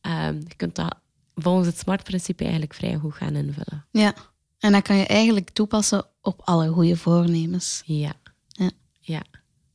Ehm, 0.00 0.34
je 0.34 0.54
kunt 0.56 0.74
dat 0.74 0.94
volgens 1.34 1.66
het 1.66 1.78
SMART-principe 1.78 2.42
eigenlijk 2.42 2.74
vrij 2.74 2.96
goed 2.96 3.14
gaan 3.14 3.34
invullen. 3.34 3.86
Ja, 3.90 4.14
en 4.58 4.72
dat 4.72 4.82
kan 4.82 4.96
je 4.96 5.06
eigenlijk 5.06 5.50
toepassen 5.50 6.06
op 6.20 6.40
alle 6.44 6.68
goede 6.68 6.96
voornemens. 6.96 7.82
Ja. 7.84 8.12
Ja. 8.48 8.70
ja. 9.00 9.22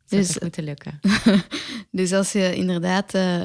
Dus, 0.08 0.28
dat 0.28 0.42
moeten 0.42 0.64
lukken. 0.64 1.00
dus 1.92 2.14
als 2.14 2.32
je 2.32 2.56
inderdaad 2.56 3.16
uh, 3.16 3.44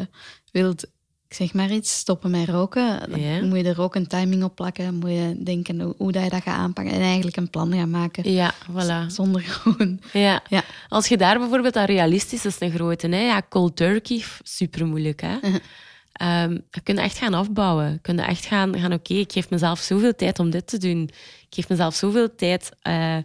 wilt 0.50 0.86
ik 1.32 1.38
zeg 1.38 1.52
maar 1.52 1.70
iets, 1.70 1.98
stoppen 1.98 2.30
met 2.30 2.48
roken. 2.48 3.10
Dan 3.10 3.48
moet 3.48 3.58
je 3.58 3.64
er 3.64 3.80
ook 3.80 3.94
een 3.94 4.06
timing 4.06 4.42
op 4.44 4.54
plakken. 4.54 4.94
Moet 4.94 5.10
je 5.10 5.36
denken 5.42 5.80
hoe, 5.80 5.94
hoe 5.98 6.12
dat 6.12 6.22
je 6.22 6.30
dat 6.30 6.42
gaat 6.42 6.56
aanpakken. 6.56 6.94
En 6.94 7.00
eigenlijk 7.00 7.36
een 7.36 7.50
plan 7.50 7.72
gaan 7.72 7.90
maken. 7.90 8.32
Ja, 8.32 8.54
voilà. 8.54 9.06
Zonder 9.06 9.40
gewoon... 9.40 10.00
Ja. 10.12 10.42
ja. 10.48 10.62
Als 10.88 11.08
je 11.08 11.16
daar 11.16 11.38
bijvoorbeeld 11.38 11.76
aan 11.76 11.84
realistisch 11.84 12.44
is, 12.44 12.60
een 12.60 12.70
grote. 12.70 13.08
Hè? 13.08 13.20
Ja, 13.20 13.42
cold 13.48 13.76
turkey, 13.76 14.24
super 14.42 14.86
moeilijk. 14.86 15.20
Hè? 15.20 15.36
Uh 15.42 16.56
je 16.70 16.80
kunt 16.82 16.98
echt 16.98 17.18
gaan 17.18 17.34
afbouwen. 17.34 17.90
Je 17.90 17.98
kunt 17.98 18.20
echt 18.20 18.44
gaan, 18.44 18.78
gaan 18.78 18.92
oké, 18.92 19.14
ik 19.14 19.32
geef 19.32 19.50
mezelf 19.50 19.78
zoveel 19.78 20.14
tijd 20.14 20.38
om 20.38 20.50
dit 20.50 20.66
te 20.66 20.78
doen. 20.78 21.02
Ik 21.48 21.54
geef 21.54 21.68
mezelf 21.68 21.94
zoveel 21.94 22.34
tijd... 22.34 22.70
Uh, 22.88 23.16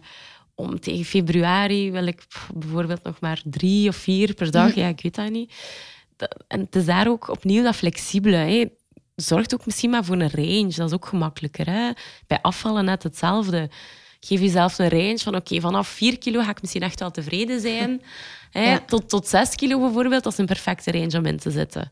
om 0.54 0.80
tegen 0.80 1.04
februari 1.04 1.90
wil 1.90 2.06
ik 2.06 2.26
bijvoorbeeld 2.54 3.02
nog 3.02 3.20
maar 3.20 3.42
drie 3.44 3.88
of 3.88 3.96
vier 3.96 4.34
per 4.34 4.50
dag, 4.50 4.70
mhm. 4.70 4.78
ja, 4.78 4.88
ik 4.88 5.00
weet 5.02 5.14
dat 5.14 5.30
niet 5.30 5.52
en 6.48 6.60
het 6.60 6.76
is 6.76 6.84
daar 6.84 7.08
ook 7.08 7.28
opnieuw 7.28 7.62
dat 7.62 7.76
flexibele. 7.76 8.36
Hè. 8.36 8.66
Zorgt 9.16 9.54
ook 9.54 9.66
misschien 9.66 9.90
maar 9.90 10.04
voor 10.04 10.16
een 10.20 10.30
range. 10.30 10.72
Dat 10.76 10.88
is 10.88 10.94
ook 10.94 11.06
gemakkelijker. 11.06 11.66
Hè. 11.66 11.90
Bij 12.26 12.38
afvallen 12.42 12.84
net 12.84 13.02
hetzelfde. 13.02 13.70
Geef 14.20 14.40
jezelf 14.40 14.78
een 14.78 14.88
range 14.88 15.18
van 15.18 15.36
oké, 15.36 15.60
vanaf 15.60 15.88
4 15.88 16.18
kilo 16.18 16.42
ga 16.42 16.50
ik 16.50 16.60
misschien 16.60 16.82
echt 16.82 17.00
wel 17.00 17.10
tevreden 17.10 17.60
zijn. 17.60 18.02
Hè. 18.50 18.80
Tot, 18.80 19.08
tot 19.08 19.26
6 19.26 19.54
kilo 19.54 19.80
bijvoorbeeld, 19.80 20.22
dat 20.22 20.32
is 20.32 20.38
een 20.38 20.46
perfecte 20.46 20.92
range 20.92 21.18
om 21.18 21.26
in 21.26 21.38
te 21.38 21.50
zitten. 21.50 21.90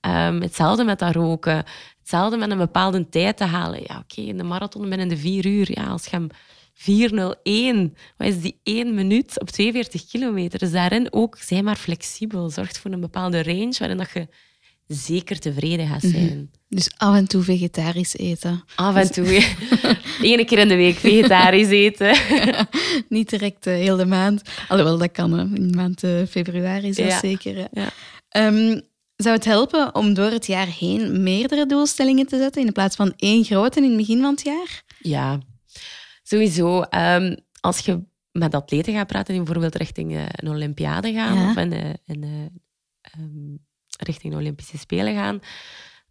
Um, 0.00 0.40
hetzelfde 0.40 0.84
met 0.84 0.98
dat 0.98 1.14
roken. 1.14 1.64
Hetzelfde 1.98 2.36
met 2.36 2.50
een 2.50 2.58
bepaalde 2.58 3.08
tijd 3.08 3.36
te 3.36 3.44
halen. 3.44 3.80
Ja, 3.86 3.98
oké, 3.98 4.20
in 4.20 4.36
de 4.36 4.42
marathon 4.42 4.88
binnen 4.88 5.08
de 5.08 5.16
vier 5.16 5.46
uur. 5.46 5.78
Ja, 5.78 5.86
als 5.86 6.04
je 6.04 6.10
hem 6.10 6.28
401. 6.78 7.96
Wat 8.16 8.28
is 8.28 8.40
die 8.40 8.60
één 8.62 8.94
minuut 8.94 9.40
op 9.40 9.50
42 9.50 10.06
kilometer? 10.06 10.58
Dus 10.58 10.70
daarin 10.70 11.12
ook, 11.12 11.38
zij 11.40 11.62
maar 11.62 11.76
flexibel. 11.76 12.50
Zorgt 12.50 12.78
voor 12.78 12.90
een 12.90 13.00
bepaalde 13.00 13.42
range 13.42 13.74
waarin 13.78 13.96
dat 13.96 14.10
je 14.14 14.28
zeker 14.86 15.38
tevreden 15.38 15.86
gaat 15.86 16.02
mhm. 16.02 16.12
zijn. 16.12 16.50
Dus 16.68 16.90
af 16.96 17.14
en 17.14 17.26
toe 17.28 17.42
vegetarisch 17.42 18.16
eten. 18.16 18.64
Af 18.74 18.96
en 18.96 19.12
toe. 19.12 19.44
Eén 20.22 20.46
keer 20.46 20.58
in 20.58 20.68
de 20.68 20.76
week 20.76 20.96
vegetarisch 20.96 21.68
eten. 21.68 22.16
niet 23.08 23.30
direct 23.30 23.66
uh, 23.66 23.74
heel 23.74 23.96
de 23.96 24.06
maand. 24.06 24.42
Alhoewel, 24.68 24.98
dat 24.98 25.12
kan. 25.12 25.32
Hè. 25.32 25.42
In 25.42 25.68
de 25.68 25.76
maand 25.76 26.04
uh, 26.04 26.26
februari 26.28 26.88
is 26.88 26.96
ja. 26.96 27.18
zeker. 27.18 27.68
Ja. 27.72 27.90
Um, 28.46 28.80
zou 29.16 29.34
het 29.34 29.44
helpen 29.44 29.94
om 29.94 30.14
door 30.14 30.30
het 30.30 30.46
jaar 30.46 30.66
heen 30.66 31.22
meerdere 31.22 31.66
doelstellingen 31.66 32.26
te 32.26 32.38
zetten 32.38 32.66
in 32.66 32.72
plaats 32.72 32.96
van 32.96 33.12
één 33.16 33.44
grote 33.44 33.80
in 33.80 33.88
het 33.88 33.96
begin 33.96 34.20
van 34.20 34.30
het 34.30 34.44
jaar? 34.44 34.82
Ja, 34.98 35.40
Sowieso, 36.28 36.84
um, 36.90 37.36
als 37.60 37.78
je 37.78 38.02
met 38.32 38.54
atleten 38.54 38.94
gaat 38.94 39.06
praten 39.06 39.34
die 39.34 39.42
bijvoorbeeld 39.42 39.74
richting 39.74 40.12
uh, 40.12 40.22
een 40.28 40.48
Olympiade 40.48 41.12
gaan 41.12 41.48
of 41.48 41.56
in, 41.56 41.72
uh, 41.72 41.92
in 42.04 42.50
um, 43.18 43.58
richting 43.98 44.32
de 44.32 44.38
Olympische 44.38 44.78
Spelen 44.78 45.14
gaan, 45.14 45.40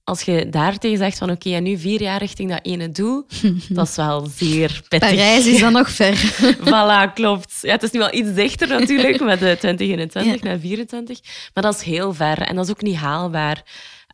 als 0.05 0.21
je 0.21 0.49
daar 0.49 0.77
tegen 0.77 0.97
zegt 0.97 1.17
van 1.17 1.31
oké, 1.31 1.53
en 1.53 1.63
nu 1.63 1.77
vier 1.77 2.01
jaar 2.01 2.19
richting 2.19 2.49
dat 2.49 2.65
ene 2.65 2.89
doel, 2.89 3.25
dat 3.69 3.87
is 3.87 3.95
wel 3.95 4.25
zeer 4.35 4.81
pittig. 4.87 5.09
Parijs 5.09 5.45
is 5.45 5.59
dan 5.59 5.73
nog 5.73 5.89
ver. 5.89 6.15
voilà, 6.69 7.13
klopt. 7.13 7.57
Ja, 7.61 7.71
het 7.71 7.83
is 7.83 7.91
nu 7.91 7.99
wel 7.99 8.13
iets 8.13 8.33
dichter 8.33 8.67
natuurlijk 8.67 9.19
met 9.31 9.39
de 9.39 9.55
2021 9.59 10.41
naar 10.43 10.59
24, 10.59 11.19
maar 11.53 11.63
dat 11.63 11.75
is 11.75 11.81
heel 11.81 12.13
ver 12.13 12.41
en 12.41 12.55
dat 12.55 12.65
is 12.65 12.71
ook 12.71 12.81
niet 12.81 12.95
haalbaar. 12.95 13.63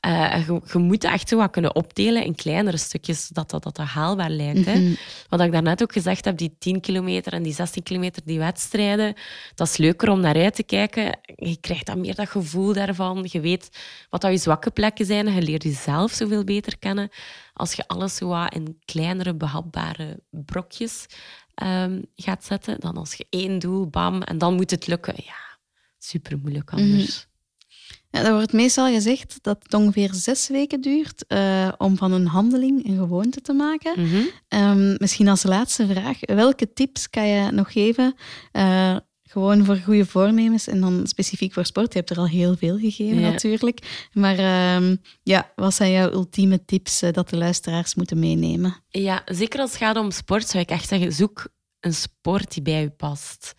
Uh, 0.08 0.48
je, 0.48 0.62
je, 0.72 0.78
moet 0.78 1.04
echt 1.04 1.30
zo 1.30 1.38
wat 1.38 1.52
kunnen 1.52 1.76
opdelen 1.76 2.24
in 2.26 2.36
kleinere 2.36 2.78
stukjes, 2.78 3.28
zodat 3.28 3.50
dat, 3.50 3.64
dat, 3.64 3.76
dat 3.76 3.88
haalbaar 3.88 4.30
lijkt. 4.30 4.66
hè. 4.66 4.80
Mhm. 4.80 4.94
Wat 5.30 5.42
ik 5.42 5.52
daarnet 5.52 5.82
ook 5.82 5.94
gezegd 5.94 6.26
heb, 6.26 6.38
die 6.38 6.56
10 6.60 6.82
kilometer 6.82 7.34
en 7.34 7.44
die 7.44 7.54
16 7.54 7.84
kilometer, 7.84 8.22
die 8.26 8.40
wedstrijden, 8.40 9.14
dat 9.56 9.68
is 9.68 9.78
leuker 9.78 10.10
om 10.10 10.20
naar 10.20 10.36
uit 10.36 10.56
te 10.56 10.64
kijken. 10.64 11.20
Je 11.36 11.58
krijgt 11.60 11.86
dan 11.86 12.02
meer 12.02 12.16
dat 12.16 12.30
gevoel 12.30 12.74
daarvan. 12.74 13.26
Je 13.30 13.40
weet 13.40 13.70
wat 14.10 14.22
dat 14.22 14.32
je 14.32 14.38
zwakke 14.38 14.72
plekken 14.72 15.06
zijn. 15.06 15.34
Je 15.34 15.42
leert 15.42 15.64
jezelf 15.64 16.12
zoveel 16.12 16.44
beter 16.44 16.78
kennen. 16.78 17.10
Als 17.54 17.74
je 17.74 17.88
alles 17.88 18.16
zo 18.16 18.28
wat 18.28 18.54
in 18.54 18.80
kleinere, 18.86 19.36
behapbare 19.36 20.20
brokjes 20.30 21.06
ehm, 21.56 22.02
gaat 22.16 22.44
zetten, 22.46 22.80
dan 22.80 22.98
als 22.98 23.14
je 23.14 23.26
één 23.30 23.60
doel, 23.60 23.88
bam, 23.88 24.22
en 24.22 24.38
dan 24.38 24.56
moet 24.56 24.72
het 24.72 24.88
lukken. 24.88 25.14
Ja, 25.18 25.58
super 25.98 26.38
moeilijk 26.38 26.72
anders. 26.72 27.30
Ja, 28.12 28.24
er 28.24 28.34
wordt 28.34 28.54
meestal 28.54 28.94
gezegd 28.94 29.38
dat 29.42 29.58
het 29.64 29.74
ongeveer 29.74 30.10
zes 30.14 30.48
weken 30.48 30.82
duurt 30.82 31.26
eh, 31.28 31.72
om 31.78 31.98
van 31.98 32.12
een 32.12 32.28
handeling 32.28 32.88
een 32.88 32.98
gewoonte 32.98 33.42
te 33.42 33.54
maken. 33.54 34.02
Mhm. 34.06 34.22
Ehm, 34.48 34.96
misschien 34.98 35.28
als 35.28 35.44
laatste 35.44 35.88
vraag, 35.88 36.18
welke 36.20 36.74
tips 36.74 37.10
kan 37.10 37.28
je 37.28 37.52
nog 37.52 37.72
geven? 37.72 38.16
eh, 38.52 38.96
gewoon 39.24 39.66
voor 39.66 39.76
goede 39.76 40.06
voornemens 40.06 40.68
en 40.68 40.82
dan 40.82 41.08
specifiek 41.08 41.54
voor 41.54 41.66
sport. 41.66 41.94
Je 41.94 42.00
hebt 42.00 42.12
er 42.12 42.18
al 42.18 42.28
heel 42.28 42.56
veel 42.58 42.78
gegeven 42.78 43.20
Ja. 43.20 43.30
natuurlijk. 43.30 44.08
Maar 44.14 44.38
ehm, 44.38 44.96
ja, 45.24 45.52
wat 45.56 45.74
zijn 45.74 45.92
jouw 45.92 46.12
ultieme 46.12 46.66
tips 46.66 47.02
eh, 47.02 47.14
dat 47.14 47.30
de 47.30 47.38
luisteraars 47.38 47.96
moeten 47.96 48.20
meenemen? 48.20 48.76
Ja, 48.90 49.22
zeker 49.26 49.60
als 49.60 49.70
het 49.70 49.80
gaat 49.80 49.96
om 49.98 50.12
sport, 50.12 50.48
zou 50.48 50.64
ik 50.64 50.70
echt 50.70 50.88
zeggen, 50.88 51.12
zoek 51.14 51.48
een 51.80 51.94
sport 51.94 52.54
die 52.54 52.62
bij 52.64 52.82
je 52.82 52.90
past. 52.90 53.54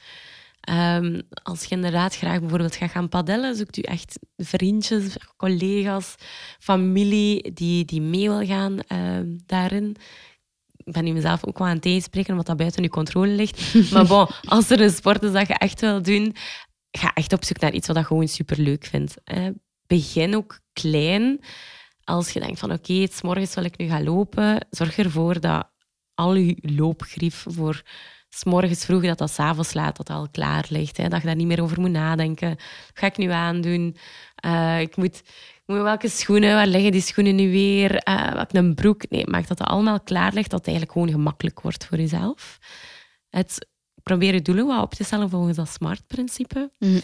Ehm, 0.62 1.20
als 1.42 1.64
je 1.64 1.74
inderdaad 1.74 2.16
graag 2.16 2.40
bijvoorbeeld 2.40 2.76
gaat 2.76 2.90
gaan 2.90 3.08
padellen, 3.08 3.56
zoekt 3.56 3.76
u 3.76 3.80
echt 3.80 4.18
vriendjes, 4.36 5.16
collega's, 5.36 6.14
familie 6.58 7.52
die, 7.52 7.84
die 7.84 8.00
mee 8.00 8.28
wil 8.28 8.46
gaan 8.46 8.80
ehm, 8.80 9.26
daarin. 9.46 9.96
Ik 10.76 10.92
ben 10.92 11.04
nu 11.04 11.12
mezelf 11.12 11.46
ook 11.46 11.58
wel 11.58 11.66
aan 11.66 11.72
het 11.72 11.82
tegenspreken, 11.82 12.30
omdat 12.30 12.46
dat 12.46 12.56
buiten 12.56 12.82
uw 12.82 12.88
controle 12.88 13.32
ligt. 13.32 13.74
maar 13.92 14.06
bon, 14.06 14.26
als 14.44 14.70
er 14.70 14.80
een 14.80 14.90
sport 14.90 15.22
is 15.22 15.32
dat 15.32 15.48
je 15.48 15.54
echt 15.54 15.80
wil 15.80 16.02
doen, 16.02 16.34
ga 16.90 17.12
echt 17.14 17.32
op 17.32 17.44
zoek 17.44 17.60
naar 17.60 17.72
iets 17.72 17.86
wat 17.86 17.96
je 17.96 18.04
gewoon 18.04 18.28
superleuk 18.28 18.84
vindt. 18.84 19.14
hè. 19.24 19.50
begin 19.86 20.36
ook 20.36 20.60
klein. 20.72 21.40
Als 22.04 22.30
je 22.30 22.40
denkt 22.40 22.58
van 22.58 22.72
oké, 22.72 23.06
s 23.10 23.22
morgens 23.22 23.54
wil 23.54 23.64
ik 23.64 23.78
nu 23.78 23.88
gaan 23.88 24.04
lopen, 24.04 24.66
zorg 24.70 24.98
ervoor 24.98 25.40
dat 25.40 25.70
al 26.14 26.34
je 26.34 26.56
loopgrief 26.60 27.44
voor 27.48 27.82
s 28.34 28.44
morgens 28.44 28.84
vroeg, 28.84 29.02
dat 29.02 29.18
dat 29.18 29.30
s'avonds 29.30 29.74
laat, 29.74 29.96
dat 29.96 30.06
dat 30.06 30.16
al 30.16 30.28
klaar 30.30 30.66
ligt. 30.68 30.96
Hè? 30.96 31.08
Dat 31.08 31.20
je 31.20 31.26
daar 31.26 31.36
niet 31.36 31.46
meer 31.46 31.62
over 31.62 31.80
moet 31.80 31.90
nadenken. 31.90 32.48
Wat 32.48 32.90
ga 32.94 33.06
ik 33.06 33.16
nu 33.16 33.30
aandoen? 33.30 33.96
Eh, 34.34 34.80
ik 34.80 34.96
moet, 34.96 35.16
ik 35.16 35.62
moet 35.66 35.82
welke 35.82 36.08
schoenen, 36.08 36.54
waar 36.54 36.66
liggen 36.66 36.92
die 36.92 37.00
schoenen 37.00 37.34
nu 37.34 37.50
weer? 37.50 37.96
Eh 37.96 38.32
welke 38.32 38.58
een 38.58 38.74
broek? 38.74 39.10
Nee, 39.10 39.26
maak 39.26 39.48
dat 39.48 39.58
dat 39.58 39.66
allemaal 39.66 40.00
klaar 40.00 40.32
ligt, 40.32 40.50
dat 40.50 40.58
het 40.58 40.68
eigenlijk 40.68 40.98
gewoon 40.98 41.10
gemakkelijk 41.10 41.60
wordt 41.60 41.86
voor 41.86 41.98
jezelf. 41.98 42.58
Het, 43.28 43.66
probeer 44.02 44.34
je 44.34 44.42
doelen 44.42 44.66
wat 44.66 44.82
op 44.82 44.94
te 44.94 45.04
stellen 45.04 45.30
volgens 45.30 45.56
dat 45.56 45.68
SMART-principe. 45.68 46.70
Mhm. 46.78 47.00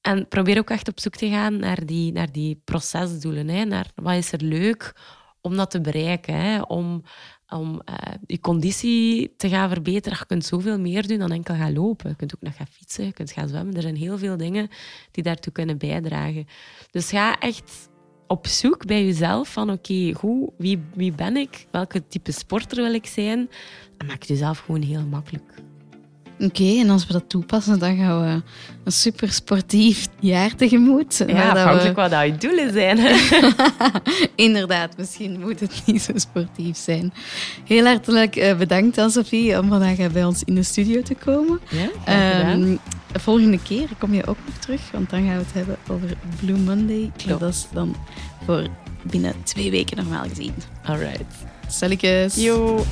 En 0.00 0.28
probeer 0.28 0.58
ook 0.58 0.70
echt 0.70 0.88
op 0.88 1.00
zoek 1.00 1.14
te 1.14 1.28
gaan 1.28 1.58
naar 1.58 1.86
die, 1.86 2.12
naar 2.12 2.32
die 2.32 2.60
procesdoelen. 2.64 3.48
Hè? 3.48 3.64
Naar 3.64 3.90
wat 3.94 4.14
is 4.14 4.32
er 4.32 4.42
leuk 4.42 4.94
om 5.48 5.56
dat 5.56 5.70
te 5.70 5.80
bereiken. 5.80 6.34
Hè? 6.34 6.60
Om, 6.60 7.02
om 7.48 7.80
eh, 7.84 7.94
je 8.26 8.40
conditie 8.40 9.34
te 9.36 9.48
gaan 9.48 9.68
verbeteren. 9.68 10.18
Je 10.18 10.26
kunt 10.26 10.44
zoveel 10.44 10.78
meer 10.78 11.06
doen 11.06 11.18
dan 11.18 11.32
enkel 11.32 11.54
gaan 11.54 11.72
lopen. 11.72 12.10
Je 12.10 12.16
kunt 12.16 12.34
ook 12.34 12.42
nog 12.42 12.56
gaan 12.56 12.66
fietsen, 12.66 13.04
je 13.04 13.12
kunt 13.12 13.32
gaan 13.32 13.48
zwemmen. 13.48 13.74
Er 13.74 13.82
zijn 13.82 13.96
heel 13.96 14.18
veel 14.18 14.36
dingen 14.36 14.68
die 15.10 15.22
daartoe 15.22 15.52
kunnen 15.52 15.78
bijdragen. 15.78 16.46
Dus 16.90 17.10
ga 17.10 17.38
echt 17.38 17.88
op 18.26 18.46
zoek 18.46 18.86
bij 18.86 19.04
jezelf 19.04 19.52
van 19.52 19.70
oké, 19.70 20.12
hoe, 20.20 20.52
wie, 20.58 20.82
wie 20.94 21.12
ben 21.12 21.36
ik? 21.36 21.66
Welke 21.70 22.06
type 22.06 22.32
sporter 22.32 22.82
wil 22.82 22.94
ik 22.94 23.06
zijn? 23.06 23.50
En 23.98 24.06
maak 24.06 24.22
jezelf 24.22 24.58
gewoon 24.58 24.82
heel 24.82 25.06
makkelijk. 25.06 25.54
Oké, 26.40 26.78
en 26.78 26.90
als 26.90 27.06
we 27.06 27.12
dat 27.12 27.24
toepassen, 27.28 27.78
dan 27.78 27.96
gaan 27.96 28.20
we 28.20 28.42
een 28.84 28.92
super 28.92 29.32
sportief 29.32 30.06
jaar 30.20 30.54
tegemoet. 30.54 31.16
Ja, 31.18 31.24
dat 31.26 31.36
we- 31.52 31.58
afhankelijk 31.58 31.96
wat 31.96 32.10
dat 32.10 32.24
je 32.24 32.36
doelen 32.36 32.72
zijn. 32.72 32.98
Inderdaad, 34.46 34.96
misschien 34.96 35.40
moet 35.40 35.60
het 35.60 35.82
niet 35.86 36.02
zo 36.02 36.12
sportief 36.14 36.76
zijn. 36.76 37.12
Heel 37.64 37.84
hartelijk 37.84 38.36
eh, 38.36 38.56
bedankt, 38.56 38.98
Anne-Sophie, 38.98 39.58
om 39.58 39.68
vandaag 39.68 40.12
bij 40.12 40.24
ons 40.24 40.42
in 40.44 40.54
de 40.54 40.62
studio 40.62 41.02
te 41.02 41.14
komen. 41.14 41.60
Ja. 42.04 42.50
Ehm, 42.50 42.76
de 43.12 43.18
volgende 43.20 43.58
keer 43.62 43.88
kom 43.98 44.14
je 44.14 44.26
ook 44.26 44.36
nog 44.46 44.54
terug, 44.56 44.80
want 44.92 45.10
dan 45.10 45.18
gaan 45.26 45.36
we 45.36 45.44
het 45.44 45.52
hebben 45.52 45.76
over 45.90 46.16
Blue 46.40 46.58
Monday. 46.58 47.10
Klopt. 47.16 47.40
Dat 47.40 47.52
is 47.52 47.66
dan 47.72 47.96
voor 48.44 48.66
binnen 49.02 49.34
twee 49.42 49.70
weken 49.70 49.96
normaal 49.96 50.24
gezien. 50.28 50.54
All 50.84 50.98
right. 50.98 51.24
Yo. 52.34 52.84